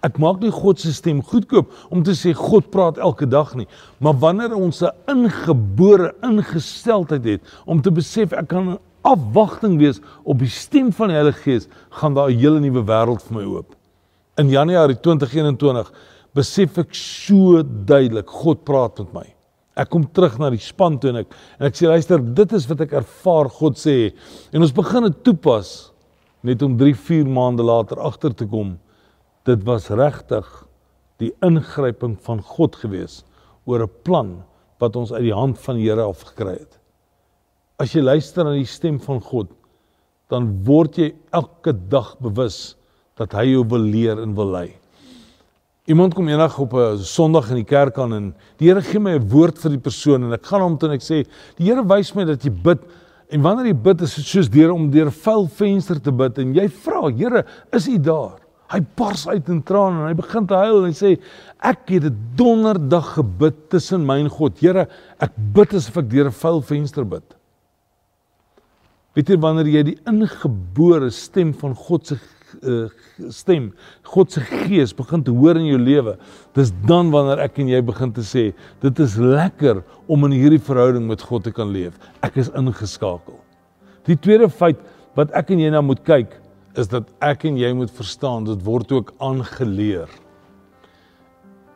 Ek 0.02 0.16
maak 0.16 0.40
nie 0.40 0.50
God 0.50 0.78
se 0.80 0.92
stem 0.92 1.20
goedkoop 1.20 1.68
om 1.90 2.02
te 2.02 2.14
sê 2.16 2.32
God 2.32 2.70
praat 2.70 2.98
elke 2.98 3.26
dag 3.26 3.52
nie, 3.54 3.66
maar 3.98 4.14
wanneer 4.14 4.54
ons 4.54 4.82
'n 4.82 4.94
ingebore 5.08 6.14
ingesteldheid 6.22 7.24
het 7.24 7.42
om 7.66 7.82
te 7.82 7.90
besef 7.90 8.32
ek 8.32 8.48
kan 8.48 8.78
afwagting 9.02 9.76
wees 9.78 10.00
op 10.24 10.38
die 10.38 10.48
stem 10.48 10.92
van 10.92 11.08
die 11.08 11.16
Heilige 11.16 11.42
Gees, 11.42 11.68
gaan 11.90 12.14
daar 12.14 12.30
'n 12.30 12.38
hele 12.38 12.60
nuwe 12.60 12.82
wêreld 12.84 13.22
vir 13.22 13.36
my 13.36 13.44
oop. 13.44 13.79
In 14.40 14.48
Januarie 14.48 14.96
2021 14.96 15.90
besef 16.36 16.78
ek 16.80 16.94
so 16.96 17.60
duidelik 17.62 18.30
God 18.40 18.62
praat 18.64 19.02
met 19.02 19.10
my. 19.18 19.26
Ek 19.76 19.90
kom 19.92 20.06
terug 20.16 20.38
na 20.40 20.48
die 20.52 20.62
span 20.62 20.96
toe 21.00 21.10
en 21.10 21.20
ek 21.22 21.34
en 21.58 21.66
ek 21.68 21.76
sê 21.76 21.90
luister, 21.90 22.22
dit 22.22 22.54
is 22.56 22.66
wat 22.70 22.84
ek 22.86 22.94
ervaar 23.02 23.50
God 23.52 23.76
sê 23.80 24.14
en 24.54 24.64
ons 24.64 24.76
begin 24.76 25.08
dit 25.08 25.18
toepas 25.26 25.90
net 26.46 26.62
om 26.64 26.78
3, 26.80 26.94
4 26.96 27.28
maande 27.28 27.66
later 27.66 28.00
agter 28.00 28.32
te 28.32 28.46
kom. 28.48 28.78
Dit 29.44 29.66
was 29.68 29.90
regtig 29.92 30.48
die 31.20 31.34
ingryping 31.44 32.16
van 32.24 32.40
God 32.54 32.78
gewees 32.80 33.20
oor 33.68 33.84
'n 33.84 33.92
plan 34.06 34.34
wat 34.80 34.96
ons 34.96 35.12
uit 35.12 35.26
die 35.28 35.36
hand 35.36 35.58
van 35.58 35.76
die 35.76 35.88
Here 35.90 36.06
af 36.08 36.24
gekry 36.32 36.56
het. 36.56 36.78
As 37.78 37.92
jy 37.92 38.00
luister 38.00 38.44
na 38.44 38.56
die 38.56 38.64
stem 38.64 38.98
van 39.00 39.20
God, 39.20 39.48
dan 40.30 40.64
word 40.64 40.96
jy 40.96 41.12
elke 41.32 41.72
dag 41.72 42.16
bewus 42.20 42.76
dat 43.20 43.36
hy 43.36 43.50
jou 43.52 43.64
wil 43.68 43.84
leer 43.84 44.20
en 44.22 44.34
wil 44.36 44.54
lei. 44.54 44.68
Iemand 45.90 46.14
kom 46.14 46.28
eendag 46.28 46.58
op 46.60 46.74
'n 46.74 46.98
Sondag 46.98 47.50
in 47.50 47.60
die 47.60 47.68
kerk 47.68 47.98
aan 47.98 48.12
en 48.12 48.34
die 48.58 48.68
Here 48.68 48.82
gee 48.82 49.00
my 49.00 49.18
'n 49.18 49.28
woord 49.28 49.58
vir 49.58 49.70
die 49.70 49.84
persoon 49.88 50.24
en 50.24 50.32
ek 50.32 50.46
gaan 50.46 50.60
hom 50.60 50.78
toe 50.78 50.88
en 50.88 50.94
ek 50.94 51.02
sê 51.02 51.26
die 51.56 51.66
Here 51.66 51.82
wys 51.82 52.14
my 52.14 52.24
dat 52.24 52.44
jy 52.44 52.50
bid 52.50 52.78
en 53.30 53.42
wanneer 53.42 53.66
jy 53.66 53.82
bid 53.82 54.02
is 54.02 54.14
dit 54.14 54.24
soos 54.24 54.48
deur 54.48 54.72
om 54.72 54.90
deur 54.90 55.06
'n 55.06 55.10
vuil 55.24 55.48
venster 55.48 56.00
te 56.00 56.12
bid 56.12 56.38
en 56.38 56.54
jy 56.54 56.68
vra 56.68 57.10
Here, 57.10 57.44
is 57.72 57.88
U 57.88 57.98
daar? 57.98 58.38
Hy 58.70 58.80
bars 58.96 59.26
uit 59.26 59.48
in 59.48 59.62
trane 59.62 60.00
en 60.00 60.06
hy 60.06 60.14
begin 60.14 60.46
te 60.46 60.54
huil 60.54 60.78
en 60.78 60.84
hy 60.84 60.94
sê 60.94 61.18
ek 61.58 61.88
het 61.88 62.04
'n 62.04 62.16
donderdag 62.36 63.14
gebid 63.14 63.70
tussen 63.70 64.06
my 64.06 64.20
en 64.20 64.30
God. 64.30 64.58
Here, 64.60 64.86
ek 65.18 65.32
bid 65.52 65.74
asof 65.74 65.96
ek 65.96 66.10
deur 66.10 66.26
'n 66.26 66.32
vuil 66.32 66.62
venster 66.62 67.04
bid. 67.04 67.34
Weet 69.14 69.28
jy 69.28 69.36
wanneer 69.36 69.66
jy 69.66 69.82
die 69.82 69.98
ingebore 70.06 71.10
stem 71.10 71.52
van 71.52 71.74
God 71.74 72.06
se 72.06 72.16
uh, 72.62 72.88
stem, 73.32 73.70
God 74.10 74.32
se 74.32 74.40
gees 74.40 74.92
begin 74.96 75.22
te 75.24 75.34
hoor 75.34 75.58
in 75.60 75.68
jou 75.68 75.78
lewe, 75.80 76.16
dis 76.54 76.72
dan 76.88 77.10
wanneer 77.14 77.42
ek 77.46 77.58
en 77.62 77.70
jy 77.72 77.80
begin 77.86 78.12
te 78.16 78.24
sê, 78.26 78.50
dit 78.82 79.02
is 79.04 79.16
lekker 79.20 79.82
om 80.10 80.26
in 80.28 80.36
hierdie 80.38 80.62
verhouding 80.62 81.06
met 81.08 81.22
God 81.22 81.46
te 81.46 81.54
kan 81.54 81.70
leef. 81.72 81.96
Ek 82.26 82.36
is 82.40 82.52
ingeskakel. 82.58 83.38
Die 84.08 84.16
tweede 84.16 84.48
feit 84.48 84.80
wat 85.18 85.32
ek 85.38 85.52
en 85.54 85.62
jy 85.62 85.70
nou 85.74 85.82
moet 85.90 86.02
kyk, 86.06 86.34
is 86.78 86.90
dat 86.90 87.08
ek 87.24 87.44
en 87.48 87.58
jy 87.58 87.72
moet 87.74 87.90
verstaan 87.94 88.46
dit 88.46 88.60
word 88.66 88.92
ook 88.94 89.14
aangeleer. 89.18 90.10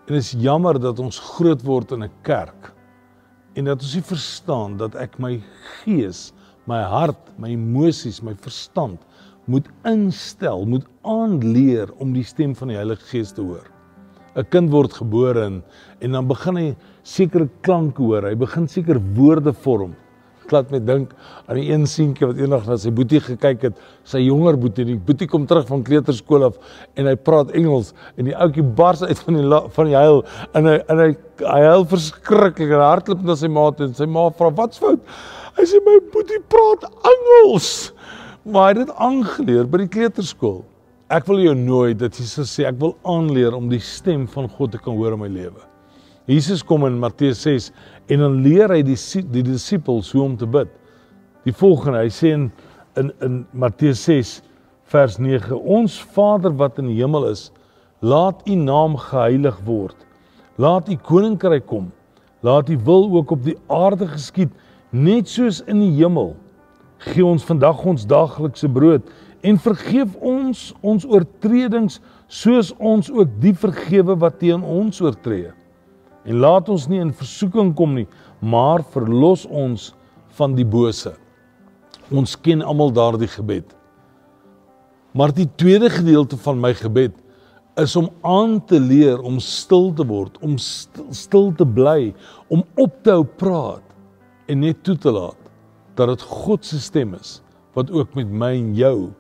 En 0.05 0.15
dit 0.15 0.21
is 0.21 0.35
jammer 0.39 0.79
dat 0.79 1.01
ons 1.01 1.19
groot 1.35 1.63
word 1.65 1.93
in 1.97 2.05
'n 2.05 2.13
kerk 2.23 2.73
en 3.57 3.65
dat 3.65 3.83
ons 3.83 3.95
nie 3.95 4.03
verstaan 4.03 4.77
dat 4.77 4.95
ek 4.95 5.19
my 5.19 5.41
gees, 5.83 6.33
my 6.67 6.83
hart, 6.83 7.31
my 7.39 7.49
emosies, 7.49 8.23
my 8.23 8.35
verstand 8.35 8.99
moet 9.51 9.69
instel, 9.89 10.65
moet 10.67 10.87
aanleer 11.03 11.93
om 11.99 12.15
die 12.17 12.25
stem 12.25 12.55
van 12.57 12.73
die 12.73 12.79
Heilige 12.79 13.11
Gees 13.11 13.33
te 13.33 13.43
hoor. 13.43 13.67
'n 14.35 14.49
Kind 14.51 14.71
word 14.71 14.93
gebore 14.93 15.45
en, 15.45 15.63
en 16.01 16.13
dan 16.13 16.27
begin 16.27 16.57
hy 16.57 16.77
sekere 17.03 17.49
klanke 17.63 18.03
hoor. 18.03 18.25
Hy 18.27 18.35
begin 18.35 18.67
seker 18.69 18.99
woorde 19.15 19.53
vorm 19.53 19.95
laat 20.53 20.71
my 20.73 20.81
dink 20.83 21.13
aan 21.49 21.59
die 21.59 21.67
een 21.71 21.87
seentjie 21.89 22.27
wat 22.29 22.41
eendag 22.41 22.67
na 22.69 22.77
sy 22.81 22.93
boetie 22.95 23.21
gekyk 23.23 23.69
het, 23.69 23.79
sy 24.09 24.21
jonger 24.25 24.59
boetie. 24.61 24.87
Die 24.89 24.99
boetie 24.99 25.29
kom 25.31 25.47
terug 25.49 25.67
van 25.71 25.85
kleuterskool 25.87 26.49
af 26.49 26.59
en 27.01 27.09
hy 27.09 27.15
praat 27.17 27.55
Engels 27.57 27.93
en 28.19 28.29
die 28.29 28.37
ouetjie 28.37 28.65
bars 28.77 29.05
uit 29.05 29.23
van 29.27 29.39
die 29.39 29.63
van 29.79 29.91
die 29.91 29.97
huil 29.99 30.23
en 30.53 30.71
hy 30.71 30.77
en 30.83 31.03
hy 31.05 31.09
hy 31.45 31.63
huil 31.65 31.87
verskriklik 31.91 32.75
en 32.75 32.85
hardloop 32.85 33.25
na 33.27 33.39
sy 33.39 33.51
ma 33.51 33.71
toe 33.75 33.89
en 33.89 33.97
sy 33.97 34.07
ma 34.11 34.29
vra 34.39 34.53
wat's 34.55 34.83
fout? 34.83 35.01
Hy 35.59 35.67
sê 35.71 35.81
my 35.87 35.99
boetie 36.13 36.43
praat 36.51 36.87
Engels. 37.15 37.73
Maar 38.45 38.67
hy 38.67 38.73
het 38.75 38.81
dit 38.83 38.97
aangeleer 39.01 39.69
by 39.73 39.79
die 39.81 39.89
kleuterskool. 39.89 40.59
Ek 41.09 41.25
wil 41.31 41.39
jou 41.41 41.55
nooi 41.57 41.95
dat 41.97 42.19
jy 42.21 42.45
sê 42.45 42.67
ek 42.69 42.77
wil 42.81 42.93
aanleer 43.09 43.55
om 43.57 43.71
die 43.71 43.81
stem 43.81 44.27
van 44.29 44.51
God 44.53 44.75
te 44.75 44.81
kan 44.85 44.99
hoor 44.99 45.17
in 45.17 45.23
my 45.23 45.31
lewe. 45.33 45.63
Jesus 46.29 46.61
kom 46.65 46.85
in 46.85 46.99
Matteus 47.01 47.41
6 47.45 47.71
en 48.13 48.21
dan 48.21 48.37
leer 48.45 48.73
hy 48.73 48.83
die 48.85 48.99
die 49.33 49.45
disippels 49.47 50.13
hoe 50.13 50.23
om 50.27 50.37
te 50.37 50.49
bid. 50.49 50.69
Die 51.49 51.57
volgende, 51.57 52.05
hy 52.05 52.13
sê 52.13 52.35
in 52.37 52.51
in, 53.01 53.11
in 53.25 53.41
Matteus 53.53 54.05
6 54.05 54.37
vers 54.93 55.17
9: 55.19 55.57
Ons 55.65 55.97
Vader 56.15 56.53
wat 56.53 56.79
in 56.79 56.93
die 56.93 57.01
hemel 57.01 57.31
is, 57.33 57.49
laat 58.05 58.45
U 58.45 58.61
naam 58.61 59.01
geheilig 59.01 59.57
word. 59.65 59.97
Laat 60.61 60.93
U 60.93 60.97
koninkryk 61.01 61.65
kom. 61.67 61.89
Laat 62.45 62.69
U 62.69 62.77
wil 62.85 63.09
ook 63.17 63.33
op 63.39 63.45
die 63.45 63.57
aarde 63.73 64.07
geskied, 64.13 64.53
net 64.93 65.33
soos 65.33 65.63
in 65.65 65.81
die 65.81 65.95
hemel. 65.97 66.35
Gee 66.99 67.25
ons 67.25 67.45
vandag 67.45 67.83
ons 67.85 68.07
daaglikse 68.07 68.69
brood 68.69 69.11
en 69.45 69.59
vergeef 69.61 70.15
ons 70.21 70.71
ons 70.81 71.05
oortredings 71.05 72.01
soos 72.29 72.73
ons 72.79 73.11
ook 73.13 73.37
die 73.43 73.55
vergewe 73.55 74.17
wat 74.17 74.39
teen 74.41 74.63
ons 74.65 75.03
oortree 75.05 75.53
En 76.25 76.41
laat 76.41 76.71
ons 76.73 76.87
nie 76.89 77.03
in 77.05 77.13
versoeking 77.13 77.75
kom 77.77 77.95
nie, 77.99 78.07
maar 78.41 78.85
verlos 78.95 79.45
ons 79.45 79.91
van 80.39 80.55
die 80.57 80.65
bose. 80.65 81.13
Ons 82.13 82.35
ken 82.41 82.65
almal 82.65 82.93
daardie 82.97 83.29
gebed. 83.29 83.69
Maar 85.15 85.35
die 85.37 85.47
tweede 85.61 85.91
gedeelte 85.93 86.39
van 86.41 86.59
my 86.61 86.73
gebed 86.79 87.21
is 87.81 87.95
om 87.99 88.09
aan 88.27 88.57
te 88.67 88.79
leer 88.81 89.21
om 89.27 89.37
stil 89.43 89.91
te 89.95 90.07
word, 90.07 90.39
om 90.47 90.57
stil, 90.63 91.07
stil 91.15 91.49
te 91.59 91.67
bly, 91.67 92.15
om 92.49 92.63
op 92.81 92.97
te 93.05 93.13
hou 93.15 93.25
praat 93.27 93.85
en 94.49 94.63
net 94.63 94.81
toe 94.87 94.97
te 95.01 95.13
laat 95.13 95.44
dat 95.95 96.09
dit 96.09 96.23
God 96.23 96.65
se 96.65 96.81
stem 96.81 97.15
is 97.15 97.41
wat 97.75 97.91
ook 97.91 98.15
met 98.15 98.31
my 98.31 98.53
en 98.55 98.75
jou 98.75 99.11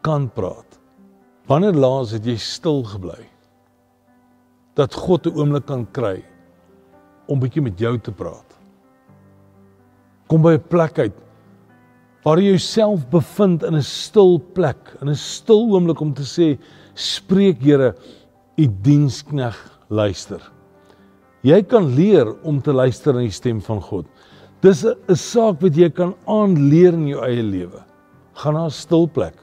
kan 0.00 0.28
praat. 0.32 0.78
Wanneer 1.48 1.76
laas 1.76 2.14
het 2.16 2.24
jy 2.24 2.36
stil 2.40 2.82
gebly? 2.84 3.20
Dat 4.76 4.94
God 4.94 5.26
'n 5.26 5.36
oomblik 5.36 5.66
kan 5.66 5.86
kry 5.92 6.24
om 7.26 7.40
bietjie 7.40 7.62
met 7.62 7.78
jou 7.78 7.98
te 7.98 8.12
praat. 8.12 8.56
Kom 10.28 10.42
by 10.42 10.54
'n 10.54 10.68
plek 10.68 10.98
uit 10.98 11.16
waar 12.24 12.38
jy 12.38 12.50
jouself 12.50 13.08
bevind 13.08 13.62
in 13.62 13.74
'n 13.74 13.82
stil 13.82 14.38
plek, 14.52 14.96
in 15.00 15.08
'n 15.08 15.14
stil 15.14 15.70
oomblik 15.72 16.00
om 16.00 16.12
te 16.14 16.22
sê 16.22 16.58
spreek 16.94 17.62
Here, 17.62 17.94
u 18.56 18.66
dienskneg 18.82 19.56
luister. 19.88 20.40
Jy 21.42 21.62
kan 21.62 21.94
leer 21.94 22.34
om 22.42 22.60
te 22.60 22.72
luister 22.72 23.14
na 23.14 23.20
die 23.20 23.30
stem 23.30 23.60
van 23.60 23.80
God. 23.80 24.06
Dis 24.60 24.84
'n 24.84 25.14
saak 25.14 25.60
wat 25.62 25.76
jy 25.76 25.88
kan 25.90 26.14
aanleer 26.26 26.92
in 26.92 27.06
jou 27.06 27.20
eie 27.22 27.42
lewe. 27.42 27.84
Gaan 28.34 28.54
na 28.54 28.64
'n 28.66 28.70
stil 28.70 29.06
plek. 29.06 29.34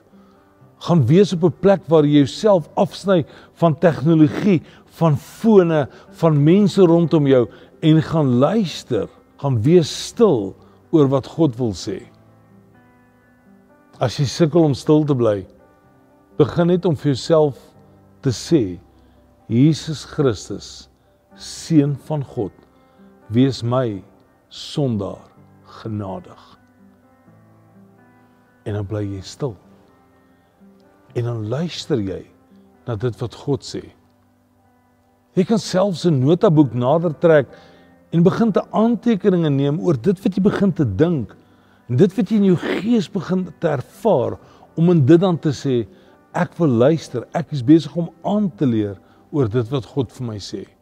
Gaan 0.79 1.05
wees 1.07 1.33
op 1.33 1.43
'n 1.43 1.59
plek 1.61 1.81
waar 1.87 2.03
jy 2.03 2.19
jouself 2.19 2.69
afsny 2.75 3.25
van 3.53 3.79
tegnologie, 3.79 4.61
van 4.85 5.17
fone, 5.17 5.87
van 6.09 6.43
mense 6.43 6.81
rondom 6.81 7.27
jou 7.27 7.47
en 7.81 8.01
gaan 8.01 8.39
luister, 8.39 9.07
gaan 9.37 9.61
wees 9.61 10.07
stil 10.07 10.55
oor 10.91 11.07
wat 11.07 11.27
God 11.27 11.55
wil 11.57 11.73
sê. 11.73 12.03
As 13.99 14.17
jy 14.17 14.25
sukkel 14.25 14.63
om 14.63 14.73
stil 14.73 15.05
te 15.05 15.15
bly, 15.15 15.45
begin 16.37 16.67
net 16.67 16.85
om 16.85 16.95
vir 16.95 17.13
jouself 17.13 17.57
te 18.21 18.29
sê 18.29 18.79
Jesus 19.47 20.03
Christus, 20.05 20.89
seun 21.35 21.95
van 22.07 22.23
God, 22.23 22.51
wees 23.29 23.63
my 23.63 24.03
sondaar 24.55 25.27
genadig. 25.81 26.41
En 28.63 28.77
dan 28.79 28.87
bly 28.87 29.03
jy 29.03 29.21
stil. 29.21 29.55
En 31.15 31.27
dan 31.27 31.47
luister 31.51 31.99
jy 31.99 32.21
na 32.87 32.95
dit 32.99 33.19
wat 33.19 33.35
God 33.43 33.65
sê. 33.67 33.83
Jy 35.35 35.43
kan 35.43 35.59
selfs 35.59 36.05
'n 36.05 36.19
notaboek 36.23 36.73
nader 36.73 37.13
trek 37.19 37.47
en 38.11 38.23
begin 38.23 38.51
te 38.51 38.63
aantekeninge 38.71 39.49
neem 39.49 39.79
oor 39.79 39.97
dit 40.01 40.23
wat 40.23 40.35
jy 40.35 40.41
begin 40.41 40.71
te 40.73 40.85
dink 40.85 41.35
en 41.89 41.97
dit 41.97 42.15
wat 42.17 42.29
jy 42.29 42.37
in 42.37 42.45
jou 42.45 42.57
gees 42.57 43.11
begin 43.11 43.47
te 43.59 43.67
ervaar 43.67 44.39
om 44.75 44.89
in 44.89 45.05
dit 45.05 45.19
dan 45.19 45.37
te 45.37 45.51
sê 45.51 45.87
ek 46.33 46.55
wil 46.57 46.67
luister, 46.67 47.27
ek 47.33 47.51
is 47.51 47.63
besig 47.63 47.95
om 47.95 48.09
aan 48.23 48.49
te 48.55 48.65
leer 48.65 48.95
oor 49.31 49.47
dit 49.49 49.67
wat 49.71 49.85
God 49.85 50.11
vir 50.11 50.27
my 50.27 50.39
sê. 50.39 50.74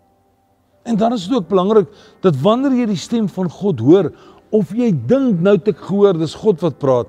En 0.83 0.97
dan 0.99 1.13
is 1.15 1.27
dit 1.27 1.35
ook 1.37 1.47
belangrik 1.47 1.87
dat 2.21 2.39
wanneer 2.43 2.75
jy 2.81 2.87
die 2.91 2.99
stem 2.99 3.29
van 3.31 3.49
God 3.49 3.79
hoor 3.79 4.11
of 4.53 4.73
jy 4.75 4.91
dink 4.91 5.39
nou 5.41 5.55
het 5.55 5.71
ek 5.71 5.85
gehoor 5.87 6.17
dis 6.19 6.35
God 6.37 6.61
wat 6.61 6.77
praat, 6.81 7.07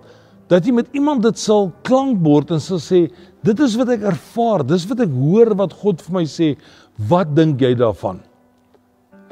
dat 0.48 0.64
jy 0.64 0.72
met 0.76 0.88
iemand 0.96 1.24
dit 1.24 1.38
sal 1.40 1.70
klankbord 1.84 2.52
en 2.54 2.60
sal 2.62 2.80
sê 2.80 3.06
dit 3.44 3.60
is 3.60 3.74
wat 3.80 3.90
ek 3.92 4.06
ervaar, 4.14 4.64
dis 4.64 4.86
wat 4.88 5.02
ek 5.04 5.12
hoor 5.12 5.52
wat 5.58 5.74
God 5.82 6.00
vir 6.04 6.16
my 6.20 6.24
sê, 6.28 6.54
Wat 6.98 7.32
dink 7.34 7.62
jy 7.62 7.72
daarvan? 7.74 8.20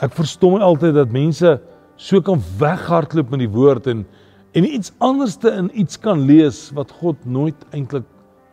Ek 0.03 0.15
verstom 0.17 0.59
altyd 0.59 0.97
dat 0.97 1.15
mense 1.15 1.61
so 2.01 2.23
kan 2.25 2.43
weghardloop 2.59 3.31
met 3.31 3.45
die 3.45 3.53
woord 3.53 3.87
en 3.93 4.05
en 4.53 4.67
iets 4.69 4.91
anderste 5.01 5.49
in 5.57 5.71
iets 5.81 5.97
kan 5.97 6.27
lees 6.29 6.67
wat 6.77 6.91
God 7.01 7.23
nooit 7.25 7.57
eintlik 7.73 8.05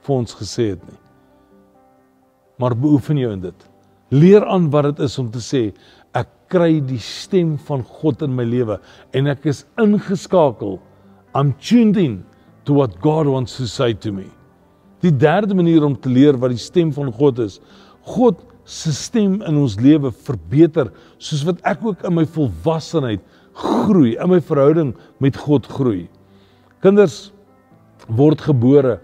vir 0.07 0.13
ons 0.15 0.35
gesê 0.39 0.69
het 0.69 0.83
nie. 0.87 0.99
Maar 2.55 2.77
beoefen 2.77 3.19
jou 3.19 3.33
in 3.33 3.41
dit. 3.43 3.65
Leer 4.09 4.45
aan 4.45 4.69
wat 4.73 4.89
dit 4.89 5.05
is 5.05 5.17
om 5.21 5.29
te 5.31 5.41
sê 5.43 5.69
ek 6.17 6.29
kry 6.49 6.79
die 6.81 7.01
stem 7.01 7.53
van 7.67 7.83
God 8.01 8.23
in 8.25 8.33
my 8.33 8.45
lewe 8.47 8.79
en 9.13 9.29
ek 9.29 9.45
is 9.51 9.63
ingeskakel. 9.81 10.79
I'm 11.37 11.53
tuned 11.61 11.97
in 12.01 12.23
to 12.65 12.73
what 12.73 12.97
God 13.01 13.29
wants 13.29 13.57
to 13.57 13.67
say 13.69 13.93
to 13.93 14.11
me. 14.11 14.25
Die 15.05 15.13
derde 15.13 15.55
manier 15.55 15.85
om 15.85 15.95
te 15.95 16.09
leer 16.09 16.39
wat 16.41 16.55
die 16.55 16.61
stem 16.61 16.89
van 16.95 17.11
God 17.13 17.39
is. 17.45 17.59
God 18.09 18.41
se 18.69 18.91
stem 18.93 19.39
in 19.45 19.57
ons 19.61 19.77
lewe 19.81 20.11
verbeter 20.25 20.89
soos 21.17 21.45
wat 21.47 21.61
ek 21.69 21.85
ook 21.85 22.03
in 22.05 22.17
my 22.17 22.25
volwassenheid 22.29 23.21
groei, 23.59 24.15
in 24.17 24.29
my 24.31 24.39
verhouding 24.41 24.93
met 25.21 25.37
God 25.37 25.67
groei. 25.69 26.07
Kinders 26.83 27.29
word 28.07 28.41
gebore 28.41 28.97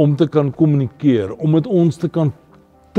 om 0.00 0.16
te 0.16 0.26
kan 0.28 0.50
kommunikeer, 0.52 1.34
om 1.38 1.52
met 1.56 1.68
ons 1.68 1.98
te 2.00 2.08
kan 2.08 2.32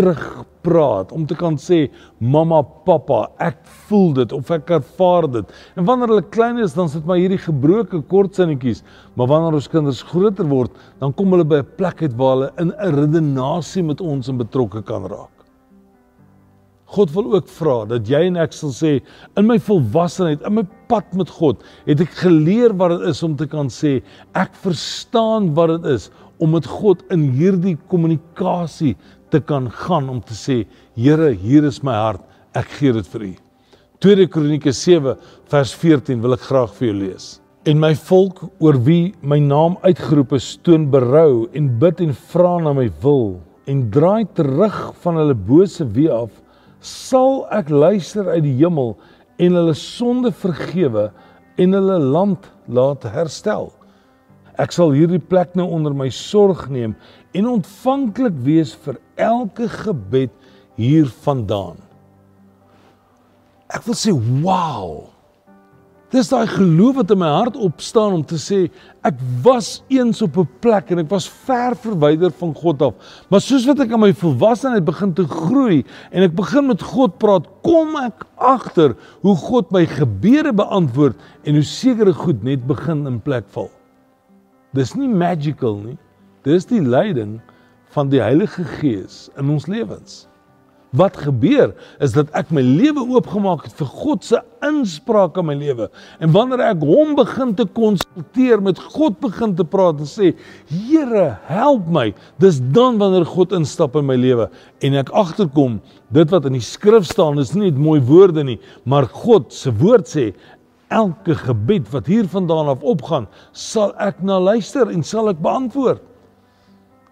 terugpraat, 0.02 1.12
om 1.14 1.26
te 1.30 1.36
kan 1.38 1.58
sê 1.62 1.86
mamma, 2.20 2.62
pappa, 2.86 3.26
ek 3.42 3.60
voel 3.88 4.16
dit 4.22 4.34
of 4.36 4.50
ek 4.54 4.74
ervaar 4.80 5.28
dit. 5.40 5.58
En 5.78 5.86
wanneer 5.88 6.16
hulle 6.16 6.30
klein 6.34 6.62
is, 6.64 6.76
dan 6.78 6.90
sit 6.92 7.06
maar 7.08 7.22
hierdie 7.22 7.42
gebroke 7.42 8.02
kortsinnetjies, 8.12 8.84
maar 9.16 9.30
wanneer 9.32 9.60
ons 9.60 9.70
kinders 9.72 10.02
groter 10.12 10.48
word, 10.50 10.74
dan 11.04 11.14
kom 11.18 11.34
hulle 11.36 11.46
by 11.46 11.62
'n 11.62 11.76
plek 11.78 12.02
uit 12.02 12.18
waar 12.18 12.34
hulle 12.36 12.52
in 12.58 12.72
'n 12.72 12.96
redenasie 12.98 13.84
met 13.84 14.02
ons 14.02 14.28
in 14.28 14.38
betrokke 14.38 14.82
kan 14.82 15.06
raak. 15.06 15.30
God 16.92 17.12
wil 17.16 17.34
ook 17.36 17.48
vra 17.48 17.86
dat 17.86 18.08
jy 18.10 18.28
en 18.28 18.36
ek 18.36 18.52
sal 18.52 18.74
sê 18.76 19.00
in 19.38 19.48
my 19.48 19.58
volwassenheid, 19.58 20.42
in 20.44 20.54
my 20.54 20.64
pad 20.90 21.14
met 21.16 21.30
God, 21.30 21.64
het 21.86 22.02
ek 22.02 22.10
geleer 22.20 22.74
wat 22.76 22.92
dit 22.98 23.08
is 23.08 23.24
om 23.24 23.38
te 23.40 23.48
kan 23.48 23.72
sê 23.72 24.02
ek 24.36 24.52
verstaan 24.66 25.54
wat 25.56 25.72
dit 25.78 25.86
is 25.94 26.10
om 26.42 26.52
met 26.52 26.66
God 26.66 27.04
in 27.14 27.30
hierdie 27.38 27.78
kommunikasie 27.88 28.96
te 29.32 29.42
kan 29.42 29.70
gaan 29.72 30.10
om 30.12 30.20
te 30.22 30.36
sê 30.38 30.66
Here, 30.96 31.32
hier 31.32 31.66
is 31.68 31.82
my 31.84 31.96
hart, 31.96 32.24
ek 32.58 32.68
gee 32.80 32.94
dit 32.94 33.08
vir 33.14 33.28
U. 33.30 33.32
2 34.02 34.28
Kronieke 34.34 34.74
7 34.74 35.16
vers 35.52 35.72
14 35.78 36.22
wil 36.24 36.36
ek 36.36 36.46
graag 36.50 36.74
vir 36.80 36.88
jou 36.90 36.98
lees. 36.98 37.26
En 37.70 37.78
my 37.78 37.92
volk 37.94 38.40
oor 38.60 38.80
wie 38.82 39.14
my 39.22 39.38
naam 39.40 39.76
uitgeroep 39.86 40.34
is, 40.34 40.56
toon 40.66 40.88
berou 40.90 41.46
en 41.54 41.68
bid 41.82 42.02
en 42.02 42.16
vra 42.32 42.56
na 42.66 42.74
my 42.74 42.88
wil 43.04 43.36
en 43.70 43.84
draai 43.94 44.26
terug 44.36 44.80
van 45.04 45.20
hulle 45.22 45.36
bose 45.38 45.86
weë 45.96 46.16
af, 46.24 46.32
sal 46.82 47.44
ek 47.54 47.70
luister 47.70 48.32
uit 48.34 48.42
die 48.48 48.56
hemel 48.64 48.96
en 49.38 49.60
hulle 49.60 49.76
sonde 49.78 50.34
vergewe 50.34 51.12
en 51.62 51.78
hulle 51.78 52.00
land 52.02 52.50
laat 52.66 53.06
herstel. 53.14 53.70
Ek 54.60 54.74
sal 54.76 54.92
hierdie 54.92 55.22
plek 55.22 55.56
nou 55.56 55.70
onder 55.72 55.94
my 55.96 56.10
sorg 56.10 56.68
neem 56.70 56.96
en 57.38 57.48
ontvanklik 57.48 58.36
wees 58.44 58.74
vir 58.84 59.00
elke 59.16 59.70
gebed 59.72 60.34
hiervandaan. 60.80 61.80
Ek 63.72 63.84
wil 63.88 63.96
sê, 63.96 64.12
"Wow!" 64.44 65.12
Dis 66.12 66.28
daai 66.28 66.48
geloof 66.52 66.98
wat 66.98 67.12
in 67.14 67.22
my 67.22 67.30
hart 67.32 67.56
opstaan 67.56 68.18
om 68.18 68.24
te 68.28 68.36
sê, 68.36 68.66
ek 69.08 69.16
was 69.46 69.80
eens 69.88 70.20
op 70.22 70.38
'n 70.38 70.50
plek 70.60 70.92
en 70.92 71.00
ek 71.00 71.10
was 71.10 71.30
ver 71.48 71.72
verwyder 71.76 72.32
van 72.32 72.54
God 72.54 72.82
af. 72.82 72.94
Maar 73.30 73.40
soos 73.40 73.66
wat 73.66 73.80
ek 73.80 73.94
aan 73.94 74.04
my 74.04 74.14
volwassenheid 74.14 74.84
begin 74.84 75.14
te 75.14 75.24
groei 75.24 75.86
en 76.12 76.24
ek 76.24 76.36
begin 76.36 76.68
met 76.68 76.82
God 76.82 77.18
praat, 77.18 77.48
kom 77.64 77.96
ek 77.96 78.26
agter 78.36 78.98
hoe 79.22 79.36
God 79.36 79.72
my 79.72 79.86
gebede 79.86 80.52
beantwoord 80.52 81.16
en 81.46 81.54
hoe 81.54 81.64
sekere 81.64 82.14
goed 82.14 82.44
net 82.44 82.68
begin 82.68 83.08
in 83.08 83.22
plek 83.22 83.48
val. 83.48 83.70
Dis 84.78 84.96
nie 84.96 85.10
magical 85.12 85.80
nie. 85.84 85.98
Dis 86.48 86.66
die 86.70 86.82
leiding 86.82 87.40
van 87.92 88.12
die 88.12 88.22
Heilige 88.24 88.64
Gees 88.80 89.26
in 89.40 89.52
ons 89.52 89.68
lewens. 89.68 90.26
Wat 90.96 91.16
gebeur 91.24 91.72
is 92.04 92.12
dat 92.18 92.32
ek 92.36 92.50
my 92.52 92.64
lewe 92.66 93.04
oopgemaak 93.16 93.64
het 93.64 93.76
vir 93.80 93.88
God 93.88 94.26
se 94.28 94.42
inspraak 94.68 95.38
in 95.40 95.48
my 95.48 95.56
lewe. 95.56 95.88
En 96.20 96.34
wanneer 96.36 96.66
ek 96.66 96.84
hom 96.84 97.14
begin 97.16 97.54
te 97.56 97.64
konsulteer 97.78 98.60
met 98.64 98.80
God 98.96 99.16
begin 99.24 99.56
te 99.56 99.64
praat 99.64 100.02
en 100.04 100.10
sê, 100.10 100.34
Here, 100.68 101.38
help 101.48 101.88
my. 101.88 102.10
Dis 102.44 102.60
dan 102.76 103.00
wanneer 103.00 103.24
God 103.28 103.56
instap 103.56 103.96
in 104.00 104.08
my 104.10 104.20
lewe 104.20 104.50
en 104.84 105.00
ek 105.00 105.14
agterkom 105.16 105.80
dit 106.12 106.32
wat 106.34 106.48
in 106.50 106.60
die 106.60 106.66
skrif 106.66 107.08
staan 107.08 107.40
is 107.40 107.54
nie 107.56 107.70
net 107.70 107.80
mooi 107.80 108.02
woorde 108.04 108.44
nie, 108.44 108.60
maar 108.84 109.08
God 109.08 109.54
se 109.56 109.72
woord 109.72 110.12
sê 110.12 110.32
elke 110.92 111.36
gebed 111.36 111.90
wat 111.94 112.10
hiervandaan 112.12 112.70
af 112.76 112.84
opgaan, 112.84 113.28
sal 113.52 113.94
ek 114.04 114.20
na 114.26 114.40
luister 114.40 114.92
en 114.92 115.04
sal 115.08 115.32
ek 115.32 115.40
beantwoord. 115.44 116.04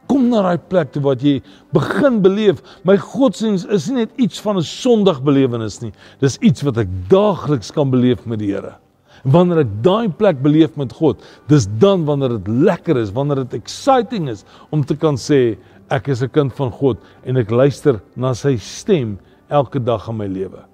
Kom 0.09 0.27
na 0.31 0.41
daai 0.41 0.62
plek 0.71 0.91
toe 0.93 1.03
wat 1.05 1.21
jy 1.21 1.36
begin 1.75 2.19
beleef. 2.25 2.63
My 2.88 2.98
godsdiens 2.98 3.67
is 3.69 3.88
nie 3.89 4.03
net 4.03 4.13
iets 4.17 4.41
van 4.41 4.57
'n 4.57 4.65
Sondagbelewenis 4.65 5.81
nie. 5.81 5.93
Dis 6.19 6.38
iets 6.41 6.63
wat 6.65 6.77
ek 6.77 6.89
daagliks 7.09 7.71
kan 7.71 7.91
beleef 7.91 8.25
met 8.25 8.39
die 8.39 8.51
Here. 8.51 8.75
Wanneer 9.24 9.59
ek 9.59 9.83
daai 9.83 10.09
plek 10.09 10.41
beleef 10.41 10.75
met 10.77 10.93
God, 10.93 11.21
dis 11.48 11.67
dan 11.79 12.05
wanneer 12.05 12.39
dit 12.39 12.48
lekker 12.48 12.98
is, 12.98 13.12
wanneer 13.12 13.36
dit 13.36 13.53
exciting 13.53 14.29
is 14.29 14.45
om 14.71 14.83
te 14.83 14.95
kan 14.95 15.15
sê 15.15 15.57
ek 15.89 16.07
is 16.07 16.24
'n 16.24 16.29
kind 16.29 16.53
van 16.53 16.71
God 16.71 16.98
en 17.25 17.38
ek 17.38 17.51
luister 17.51 18.01
na 18.15 18.33
sy 18.33 18.58
stem 18.58 19.19
elke 19.49 19.80
dag 19.80 20.08
in 20.10 20.17
my 20.17 20.27
lewe. 20.27 20.68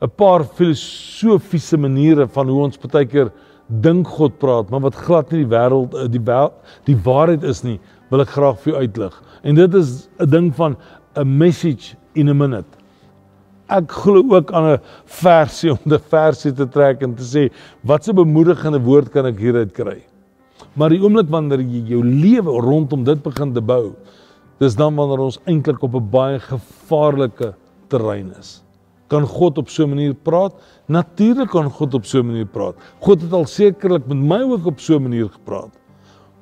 'n 0.00 0.10
paar 0.14 0.44
filosofiese 0.44 1.76
maniere 1.76 2.28
van 2.30 2.48
hoe 2.48 2.62
ons 2.68 2.78
baie 2.78 3.06
keer 3.06 3.32
dink 3.68 4.06
God 4.06 4.38
praat, 4.38 4.70
maar 4.70 4.84
wat 4.86 4.94
glad 4.94 5.32
nie 5.32 5.42
die 5.42 5.50
wêreld 5.50 5.94
eh, 5.94 6.06
die 6.08 6.22
wel, 6.22 6.52
die 6.86 6.96
waarheid 7.04 7.42
is 7.42 7.64
nie, 7.66 7.78
wil 8.12 8.22
ek 8.22 8.30
graag 8.36 8.60
vir 8.62 8.72
jou 8.72 8.82
uitlig. 8.84 9.16
En 9.42 9.58
dit 9.58 9.74
is 9.74 10.08
'n 10.20 10.30
ding 10.30 10.54
van 10.54 10.76
'n 11.16 11.38
message 11.38 11.96
in 12.14 12.28
a 12.28 12.34
minute. 12.34 12.70
Ek 13.68 13.90
glo 13.90 14.22
ook 14.36 14.52
aan 14.52 14.76
'n 14.76 14.80
versie 15.04 15.72
om 15.74 15.78
'n 15.84 15.98
versie 15.98 16.52
te 16.52 16.66
trek 16.66 17.02
en 17.02 17.14
te 17.14 17.24
sê 17.24 17.50
wat 17.82 18.06
'n 18.06 18.14
bemoedigende 18.14 18.78
woord 18.78 19.10
kan 19.10 19.26
ek 19.26 19.38
hieruit 19.38 19.72
kry. 19.72 19.98
Maar 20.74 20.90
die 20.90 21.02
oomblik 21.02 21.28
wanneer 21.28 21.60
jy 21.60 21.82
jou 21.90 22.04
lewe 22.04 22.60
rondom 22.62 23.04
dit 23.04 23.22
begin 23.22 23.52
te 23.52 23.60
bou, 23.60 23.94
dis 24.60 24.76
dan 24.76 24.94
wanneer 24.94 25.18
ons 25.18 25.40
eintlik 25.44 25.82
op 25.82 25.94
'n 25.94 26.10
baie 26.10 26.38
gevaarlike 26.38 27.54
terrein 27.88 28.30
is 28.38 28.62
kan 29.08 29.26
God 29.26 29.58
op 29.58 29.68
so 29.68 29.84
'n 29.84 29.88
manier 29.88 30.14
praat? 30.14 30.54
Natuurlik 30.86 31.48
kan 31.48 31.70
God 31.70 31.94
op 31.94 32.04
so 32.04 32.18
'n 32.18 32.26
manier 32.26 32.46
praat. 32.46 32.76
God 33.00 33.22
het 33.22 33.32
al 33.32 33.46
sekerlik 33.46 34.06
met 34.06 34.18
my 34.18 34.42
ook 34.42 34.66
op 34.66 34.80
so 34.80 34.96
'n 34.96 35.02
manier 35.02 35.28
gepraat. 35.28 35.72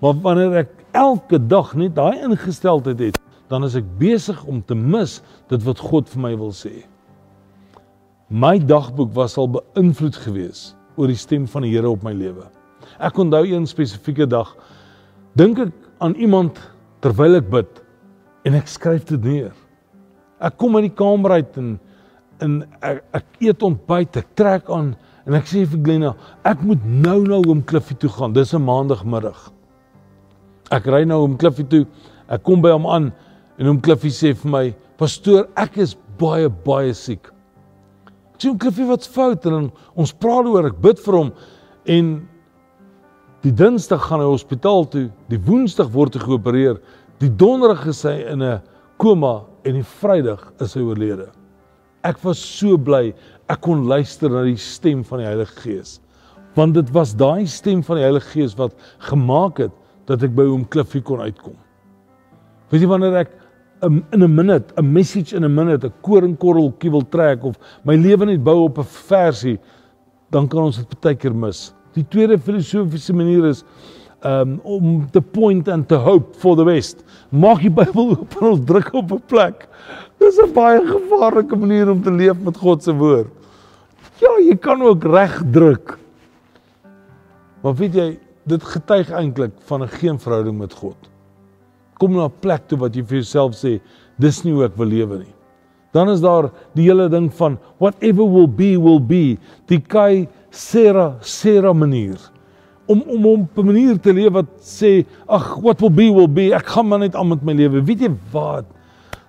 Maar 0.01 0.15
wanneer 0.21 0.57
ek 0.57 0.71
elke 0.93 1.39
dag 1.47 1.75
net 1.75 1.95
daai 1.95 2.21
ingesteldheid 2.23 2.99
het, 2.99 3.19
dan 3.49 3.65
is 3.65 3.75
ek 3.75 3.87
besig 3.99 4.45
om 4.45 4.65
te 4.65 4.75
mis 4.75 5.23
dit 5.49 5.63
wat 5.63 5.79
God 5.79 6.09
vir 6.09 6.21
my 6.21 6.37
wil 6.37 6.53
sê. 6.53 6.85
My 8.29 8.59
dagboek 8.59 9.15
was 9.15 9.37
al 9.39 9.49
beïnvloed 9.49 10.17
gewees 10.17 10.75
oor 10.97 11.07
die 11.07 11.17
stem 11.17 11.47
van 11.47 11.63
die 11.63 11.71
Here 11.71 11.89
op 11.89 12.03
my 12.03 12.13
lewe. 12.13 12.49
Ek 12.99 13.19
onthou 13.19 13.45
een 13.47 13.67
spesifieke 13.67 14.27
dag 14.27 14.57
dink 15.39 15.59
ek 15.59 15.73
aan 15.99 16.15
iemand 16.15 16.59
terwyl 17.05 17.37
ek 17.39 17.51
bid 17.51 17.83
en 18.45 18.55
ek 18.55 18.67
skryf 18.67 19.05
dit 19.05 19.25
neer. 19.25 19.53
Ek 20.43 20.57
kom 20.59 20.77
uit 20.77 20.89
die 20.89 20.97
kamer 20.97 21.39
uit 21.39 21.57
en 21.61 21.77
en 22.45 22.63
ek, 22.85 23.03
ek 23.17 23.43
eet 23.45 23.63
ontbyt, 23.63 24.17
ek 24.21 24.33
trek 24.39 24.71
aan 24.73 24.95
en 25.27 25.37
ek 25.39 25.49
sê 25.51 25.65
vir 25.67 25.83
Glenna, 25.83 26.15
ek 26.47 26.63
moet 26.67 26.83
nou 26.85 27.19
nou 27.27 27.43
om 27.53 27.63
Kliffie 27.67 27.97
toe 27.99 28.11
gaan. 28.13 28.33
Dis 28.33 28.55
'n 28.55 28.63
maandagmiddag. 28.63 29.53
Ek 30.71 30.87
ry 30.87 31.05
nou 31.05 31.23
om 31.25 31.37
Kliffie 31.37 31.67
toe. 31.67 31.87
Ek 32.29 32.43
kom 32.43 32.63
by 32.63 32.71
hom 32.71 32.87
aan 32.87 33.13
en 33.59 33.67
hom 33.67 33.81
Kliffie 33.81 34.11
sê 34.11 34.35
vir 34.35 34.51
my, 34.51 34.75
"Pastoor, 34.99 35.49
ek 35.57 35.79
is 35.79 35.97
baie 36.19 36.49
baie 36.49 36.93
siek." 36.95 37.27
Ek 38.35 38.41
sê 38.41 38.49
hom 38.49 38.59
Kliffie, 38.59 38.87
wat's 38.87 39.07
fout? 39.07 39.47
En 39.47 39.73
ons 39.97 40.13
praat 40.13 40.47
oor, 40.47 40.67
ek 40.67 40.81
bid 40.81 40.99
vir 40.99 41.15
hom 41.15 41.33
en 41.87 42.29
die 43.43 43.53
Dinsdag 43.53 44.01
gaan 44.01 44.21
hy 44.21 44.27
hospitaal 44.27 44.89
toe, 44.91 45.11
die 45.29 45.39
Woensdag 45.39 45.91
word 45.91 46.15
hy 46.15 46.21
geopereer, 46.21 46.81
die 47.21 47.31
Donderdag 47.31 47.87
is 47.87 48.03
hy 48.03 48.25
in 48.33 48.43
'n 48.43 48.63
koma 48.99 49.45
en 49.65 49.75
die 49.75 49.83
Vrydag 49.83 50.53
is 50.61 50.75
hy 50.75 50.81
oorlede. 50.81 51.31
Ek 52.05 52.19
was 52.25 52.39
so 52.39 52.77
bly 52.77 53.15
ek 53.49 53.61
kon 53.61 53.87
luister 53.87 54.31
na 54.31 54.43
die 54.43 54.59
stem 54.59 55.05
van 55.07 55.23
die 55.23 55.29
Heilige 55.29 55.61
Gees. 55.63 56.01
Want 56.57 56.75
dit 56.75 56.91
was 56.95 57.15
daai 57.15 57.47
stem 57.47 57.83
van 57.87 58.01
die 58.01 58.07
Heilige 58.07 58.33
Gees 58.35 58.57
wat 58.59 58.75
gemaak 59.11 59.59
het 59.59 59.75
dat 60.07 60.23
ek 60.23 60.35
by 60.37 60.47
hom 60.49 60.65
Kliffie 60.69 61.03
kon 61.03 61.21
uitkom. 61.21 61.57
Weet 62.71 62.83
jy 62.83 62.91
wanneer 62.91 63.21
ek 63.23 63.35
in 63.85 64.23
'n 64.23 64.35
minute, 64.35 64.73
'n 64.77 64.93
message 64.93 65.37
in 65.37 65.45
'n 65.45 65.55
minute, 65.55 65.87
'n 65.87 65.93
koringkorreltjie 66.03 66.91
wil 66.91 67.03
trek 67.09 67.45
of 67.45 67.59
my 67.85 67.95
lewe 67.95 68.27
net 68.27 68.43
bou 68.43 68.65
op 68.65 68.79
'n 68.79 68.85
versie, 68.85 69.59
dan 70.31 70.49
kan 70.49 70.63
ons 70.63 70.79
dit 70.79 71.01
baie 71.01 71.15
keer 71.15 71.35
mis. 71.35 71.75
Die 71.95 72.05
tweede 72.09 72.39
filosofiese 72.39 73.13
manier 73.13 73.45
is 73.47 73.65
um 74.25 74.61
om 74.65 75.07
the 75.13 75.21
point 75.21 75.69
and 75.69 75.89
to 75.89 75.99
hope 75.99 76.35
for 76.37 76.57
the 76.57 76.65
best. 76.65 77.05
Maak 77.31 77.61
die 77.61 77.71
Bybel 77.71 78.17
oop 78.17 78.37
en 78.41 78.49
ons 78.49 78.65
druk 78.65 78.93
op 78.95 79.13
'n 79.13 79.23
plek. 79.29 79.69
Dis 80.19 80.39
'n 80.39 80.53
baie 80.53 80.81
gevaarlike 80.87 81.57
manier 81.57 81.91
om 81.91 82.03
te 82.03 82.11
leef 82.11 82.39
met 82.45 82.57
God 82.57 82.83
se 82.83 82.93
woord. 82.95 83.29
Ja, 84.21 84.31
jy 84.41 84.57
kan 84.57 84.83
ook 84.83 85.05
reg 85.05 85.43
druk. 85.53 85.99
Maar 87.63 87.75
weet 87.75 87.95
jy, 87.95 88.19
dit 88.45 88.63
getuig 88.63 89.11
eintlik 89.11 89.53
van 89.69 89.83
'n 89.83 89.89
geen 89.89 90.19
verhouding 90.19 90.59
met 90.59 90.73
God. 90.73 90.97
Kom 91.99 92.13
na 92.13 92.25
'n 92.25 92.33
plek 92.41 92.69
toe 92.69 92.79
wat 92.79 92.95
jy 92.95 93.03
vir 93.03 93.17
jouself 93.17 93.55
sê, 93.55 93.81
dis 94.19 94.45
nie 94.45 94.53
hoe 94.53 94.65
ek 94.65 94.77
wil 94.77 94.87
lewe 94.87 95.19
nie. 95.19 95.35
Dan 95.93 96.09
is 96.09 96.21
daar 96.21 96.51
die 96.75 96.85
hele 96.85 97.09
ding 97.09 97.33
van 97.35 97.59
whatever 97.79 98.25
will 98.33 98.49
be 98.49 98.79
will 98.79 99.01
be, 99.01 99.39
die 99.67 99.81
kai 99.81 100.29
sera 100.51 101.17
sera 101.21 101.73
manier 101.73 102.19
om 102.87 103.03
om 103.07 103.27
om 103.27 103.41
op 103.41 103.59
'n 103.59 103.67
manier 103.67 104.01
te 104.01 104.13
leef 104.13 104.33
wat 104.33 104.47
sê 104.61 105.05
ag 105.27 105.57
what 105.61 105.81
will 105.81 105.91
be 105.91 106.13
will 106.15 106.29
be 106.29 106.55
ek 106.55 106.67
gaan 106.67 106.89
maar 106.89 106.99
net 106.99 107.15
aan 107.15 107.29
met 107.29 107.43
my 107.43 107.53
lewe 107.53 107.83
weet 107.83 108.01
jy 108.01 108.11
wat 108.33 108.65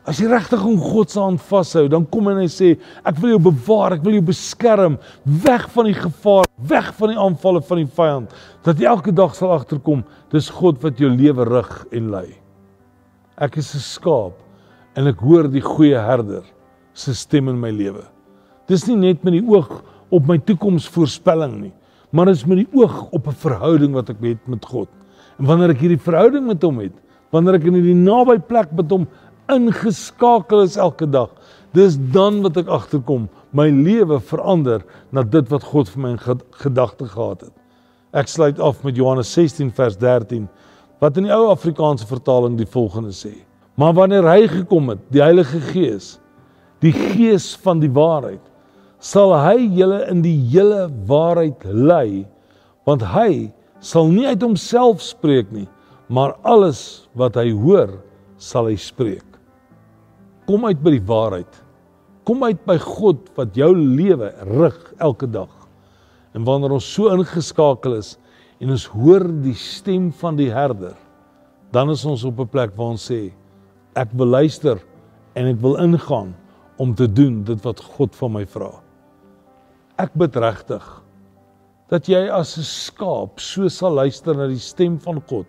as 0.08 0.22
jy 0.22 0.30
regtig 0.32 0.64
om 0.64 0.80
God 0.80 1.12
se 1.12 1.20
hand 1.20 1.42
vashou 1.42 1.88
dan 1.92 2.06
kom 2.06 2.32
en 2.32 2.42
hy 2.42 2.48
sê 2.48 2.74
ek 3.04 3.20
wil 3.20 3.36
jou 3.36 3.44
bewaar 3.52 3.98
ek 3.98 4.04
wil 4.08 4.14
jou 4.14 4.26
beskerm 4.32 4.98
weg 5.26 5.68
van 5.76 5.92
die 5.92 6.00
gevaar 6.00 6.48
weg 6.58 6.94
van 6.98 7.14
die 7.14 7.22
aanvalle 7.28 7.62
van 7.62 7.84
die 7.84 7.94
vyand 8.00 8.36
dat 8.64 8.80
jy 8.80 8.88
elke 8.88 9.12
dag 9.12 9.36
sal 9.36 9.52
agterkom 9.60 10.04
dis 10.32 10.50
God 10.50 10.84
wat 10.84 11.00
jou 11.00 11.10
lewe 11.12 11.46
rig 11.46 11.72
en 11.92 12.12
lei 12.12 12.28
Ek 13.38 13.60
is 13.62 13.70
'n 13.76 13.84
skaap 13.86 14.34
en 14.98 15.08
ek 15.08 15.20
hoor 15.22 15.46
die 15.46 15.62
goeie 15.62 16.00
herder 16.02 16.42
se 16.98 17.14
stem 17.14 17.50
in 17.50 17.60
my 17.62 17.70
lewe. 17.70 18.02
Dis 18.68 18.88
nie 18.88 18.96
net 18.98 19.24
met 19.24 19.36
die 19.36 19.46
oog 19.46 19.84
op 20.10 20.26
my 20.26 20.40
toekomsvoorspelling 20.40 21.54
nie, 21.62 21.74
maar 22.12 22.26
dit 22.26 22.36
is 22.36 22.48
met 22.48 22.66
die 22.66 22.72
oog 22.74 23.12
op 23.14 23.28
'n 23.28 23.38
verhouding 23.38 23.94
wat 23.94 24.10
ek 24.10 24.18
het 24.22 24.48
met 24.48 24.66
God. 24.66 24.90
En 25.38 25.46
wanneer 25.46 25.70
ek 25.70 25.82
hierdie 25.86 26.02
verhouding 26.02 26.48
met 26.48 26.64
hom 26.64 26.80
het, 26.80 26.94
wanneer 27.32 27.60
ek 27.60 27.66
in 27.66 27.76
hierdie 27.76 27.94
naby 27.94 28.40
plek 28.40 28.72
met 28.72 28.90
hom 28.90 29.08
ingeskakel 29.54 30.64
is 30.66 30.78
elke 30.78 31.08
dag, 31.10 31.32
dis 31.76 31.98
dan 32.14 32.42
wat 32.46 32.58
ek 32.60 32.70
agterkom 32.72 33.28
my 33.56 33.68
lewe 33.72 34.20
verander 34.24 34.84
na 35.12 35.24
dit 35.24 35.48
wat 35.52 35.66
God 35.72 35.90
vir 35.92 36.04
my 36.04 36.14
in 36.16 36.42
gedagte 36.64 37.08
gehad 37.12 37.48
het. 37.48 37.54
Ek 38.18 38.30
sluit 38.32 38.60
af 38.64 38.84
met 38.88 38.98
Johannes 38.98 39.32
16 39.36 39.72
vers 39.78 39.98
13 40.00 40.48
wat 41.04 41.18
in 41.20 41.28
die 41.28 41.34
ou 41.34 41.52
Afrikaanse 41.52 42.08
vertaling 42.10 42.56
die 42.58 42.70
volgende 42.70 43.14
sê: 43.14 43.36
Maar 43.78 43.94
wanneer 43.94 44.26
hy 44.26 44.48
gekom 44.50 44.90
het, 44.90 45.02
die 45.14 45.22
Heilige 45.22 45.60
Gees, 45.70 46.18
die 46.82 46.94
Gees 46.94 47.52
van 47.62 47.82
die 47.84 47.92
waarheid, 47.94 48.42
sal 48.98 49.36
hy 49.38 49.68
julle 49.78 50.02
in 50.10 50.24
die 50.26 50.38
hele 50.50 50.88
waarheid 51.06 51.62
lei, 51.70 52.26
want 52.90 53.06
hy 53.14 53.54
sal 53.80 54.10
nie 54.10 54.26
uit 54.26 54.42
homself 54.42 55.04
spreek 55.06 55.52
nie, 55.54 55.68
maar 56.10 56.34
alles 56.42 57.08
wat 57.14 57.38
hy 57.38 57.52
hoor, 57.54 58.00
sal 58.42 58.72
hy 58.72 58.78
spreek. 58.82 59.37
Kom 60.48 60.64
uit 60.64 60.80
by 60.80 60.94
die 60.96 61.04
waarheid. 61.04 61.58
Kom 62.28 62.44
uit 62.48 62.60
by 62.68 62.78
God 62.80 63.26
wat 63.36 63.56
jou 63.60 63.74
lewe 63.76 64.30
rig 64.48 64.78
elke 65.04 65.28
dag. 65.28 65.52
En 66.32 66.46
wanneer 66.48 66.78
ons 66.78 66.88
so 66.88 67.12
ingeskakel 67.12 67.98
is 67.98 68.16
en 68.64 68.72
ons 68.72 68.86
hoor 68.96 69.26
die 69.44 69.56
stem 69.60 70.08
van 70.22 70.38
die 70.40 70.50
herder, 70.50 70.96
dan 71.76 71.92
is 71.92 72.06
ons 72.08 72.24
op 72.24 72.40
'n 72.40 72.48
plek 72.48 72.72
waar 72.78 72.96
ons 72.96 73.12
sê 73.12 73.32
ek 73.96 74.10
wil 74.14 74.28
luister 74.28 74.80
en 75.36 75.46
ek 75.48 75.60
wil 75.62 75.76
ingaan 75.76 76.34
om 76.78 76.96
te 76.96 77.08
doen 77.08 77.44
dit 77.44 77.62
wat 77.66 77.80
God 77.80 78.16
van 78.16 78.32
my 78.32 78.46
vra. 78.46 78.72
Ek 79.98 80.14
bid 80.14 80.36
regtig 80.36 80.86
dat 81.90 82.08
jy 82.08 82.30
as 82.30 82.58
'n 82.58 82.64
skaap 82.64 83.40
so 83.40 83.68
sal 83.68 83.92
luister 83.92 84.34
na 84.34 84.48
die 84.48 84.60
stem 84.60 84.98
van 85.00 85.22
God 85.28 85.48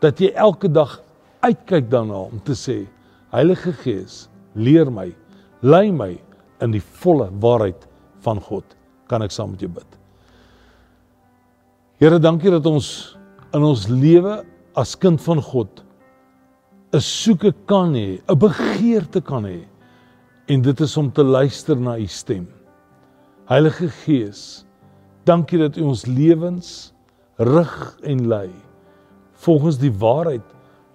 dat 0.00 0.20
jy 0.20 0.32
elke 0.34 0.68
dag 0.68 1.00
uitkyk 1.42 1.90
daarna 1.90 2.28
om 2.30 2.40
te 2.44 2.52
sê 2.52 2.86
Heilige 3.34 3.72
Gees 3.82 4.28
leer 4.54 4.90
my 4.94 5.08
lei 5.66 5.90
my 5.90 6.12
in 6.62 6.74
die 6.74 6.82
volle 7.02 7.26
waarheid 7.42 7.88
van 8.22 8.38
God. 8.40 8.64
Kan 9.10 9.24
ek 9.26 9.34
saam 9.34 9.54
met 9.54 9.64
jou 9.64 9.72
bid? 9.74 9.98
Here 11.98 12.20
dankie 12.22 12.52
dat 12.54 12.66
ons 12.70 13.16
in 13.54 13.66
ons 13.66 13.88
lewe 13.90 14.42
as 14.78 14.94
kind 14.98 15.20
van 15.26 15.42
God 15.42 15.82
'n 16.94 17.00
soeke 17.00 17.50
kan 17.66 17.94
hê 17.94 18.22
'n 18.22 18.38
begeerte 18.38 19.20
kan 19.20 19.44
hê. 19.44 19.66
En 20.46 20.62
dit 20.62 20.80
is 20.80 20.96
om 20.96 21.10
te 21.10 21.24
luister 21.24 21.76
na 21.76 21.98
u 21.98 22.06
stem. 22.06 22.46
Heilige 23.48 23.88
Gees, 23.88 24.64
dankie 25.24 25.58
dat 25.58 25.76
U 25.76 25.82
ons 25.82 26.06
lewens 26.06 26.92
rig 27.36 27.98
en 28.02 28.28
lei 28.28 28.50
volgens 29.32 29.78
die 29.78 29.92
waarheid 29.92 30.44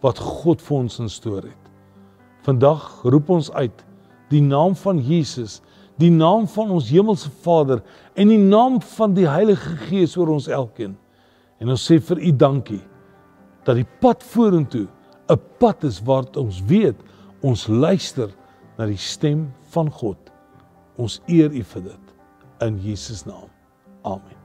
wat 0.02 0.18
God 0.18 0.62
vir 0.62 0.78
ons 0.78 1.00
instoor 1.00 1.44
het. 1.44 1.69
Vandag 2.48 3.02
roep 3.04 3.30
ons 3.30 3.52
uit 3.52 3.86
die 4.30 4.42
naam 4.42 4.76
van 4.78 5.00
Jesus, 5.02 5.60
die 6.00 6.12
naam 6.12 6.48
van 6.48 6.72
ons 6.72 6.90
hemelse 6.94 7.32
Vader 7.44 7.82
en 8.16 8.32
die 8.32 8.40
naam 8.40 8.78
van 8.96 9.16
die 9.18 9.28
Heilige 9.28 9.76
Gees 9.90 10.16
oor 10.18 10.32
ons 10.36 10.48
elkeen. 10.48 10.96
En 11.60 11.74
ons 11.74 11.84
sê 11.92 12.00
vir 12.00 12.22
U 12.24 12.32
dankie 12.32 12.84
dat 13.68 13.76
die 13.76 13.88
pad 14.00 14.24
vorentoe 14.24 14.88
'n 15.30 15.40
pad 15.60 15.84
is 15.84 16.00
waar 16.02 16.26
ons 16.38 16.62
weet 16.66 16.96
ons 17.42 17.68
luister 17.68 18.30
na 18.78 18.86
die 18.86 18.98
stem 18.98 19.52
van 19.74 19.92
God. 19.92 20.18
Ons 20.98 21.22
eer 21.28 21.52
U 21.52 21.64
vir 21.64 21.82
dit 21.82 22.06
in 22.62 22.80
Jesus 22.80 23.26
naam. 23.26 23.50
Amen. 24.04 24.40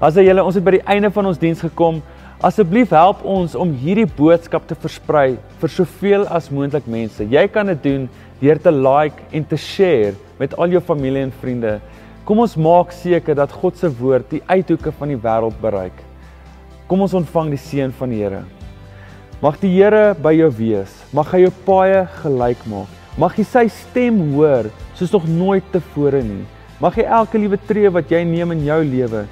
As 0.00 0.14
jy 0.14 0.32
ons 0.40 0.54
het 0.54 0.64
by 0.64 0.78
die 0.78 0.86
einde 0.90 1.10
van 1.10 1.26
ons 1.26 1.38
diens 1.38 1.60
gekom, 1.60 2.02
asseblief 2.42 2.90
help 2.90 3.22
ons 3.22 3.54
om 3.54 3.70
hierdie 3.78 4.08
boodskap 4.16 4.66
te 4.66 4.74
versprei 4.74 5.36
vir 5.60 5.70
soveel 5.70 6.24
as 6.26 6.50
moontlik 6.50 6.86
mense. 6.90 7.22
Jy 7.22 7.44
kan 7.52 7.70
dit 7.70 7.82
doen 7.84 8.08
deur 8.40 8.58
te 8.58 8.72
like 8.74 9.22
en 9.32 9.44
te 9.46 9.58
share 9.60 10.14
met 10.40 10.56
al 10.58 10.74
jou 10.74 10.82
familie 10.82 11.22
en 11.22 11.34
vriende. 11.42 11.78
Kom 12.24 12.40
ons 12.42 12.56
maak 12.56 12.92
seker 12.96 13.36
dat 13.38 13.52
God 13.52 13.78
se 13.78 13.90
woord 14.00 14.26
die 14.32 14.42
uithoeke 14.48 14.92
van 14.98 15.12
die 15.12 15.20
wêreld 15.20 15.56
bereik. 15.62 15.96
Kom 16.88 17.04
ons 17.04 17.14
ontvang 17.16 17.52
die 17.52 17.60
seën 17.60 17.92
van 18.00 18.10
die 18.12 18.22
Here. 18.22 18.42
Mag 19.44 19.60
die 19.60 19.70
Here 19.76 20.14
by 20.16 20.32
jou 20.34 20.50
wees. 20.58 20.92
Mag 21.12 21.30
hy 21.34 21.44
jou 21.44 21.52
paaie 21.68 22.02
gelyk 22.22 22.66
maak. 22.70 22.90
Mag 23.20 23.36
jy 23.38 23.44
sy 23.46 23.68
stem 23.70 24.18
hoor 24.32 24.72
soos 24.98 25.12
nog 25.14 25.28
nooit 25.30 25.68
tevore 25.72 26.24
nie. 26.24 26.42
Mag 26.82 26.98
jy 26.98 27.06
elke 27.06 27.38
liewe 27.38 27.60
tree 27.68 27.92
wat 27.92 28.10
jy 28.10 28.24
neem 28.26 28.56
in 28.56 28.66
jou 28.66 28.82
lewe 28.88 29.24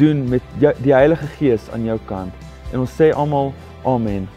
doen 0.00 0.26
met 0.28 0.52
die 0.82 0.92
Heilige 0.96 1.30
Gees 1.38 1.70
aan 1.72 1.86
jou 1.86 2.00
kant. 2.08 2.47
En 2.72 2.80
ons 2.80 2.96
sê 3.00 3.12
almal 3.12 3.52
amen. 3.84 4.28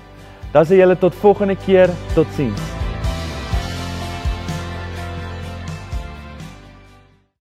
Dan 0.53 0.67
sê 0.67 0.81
julle 0.81 0.95
tot 0.99 1.15
volgende 1.23 1.55
keer, 1.55 1.89
totsiens. 2.15 2.80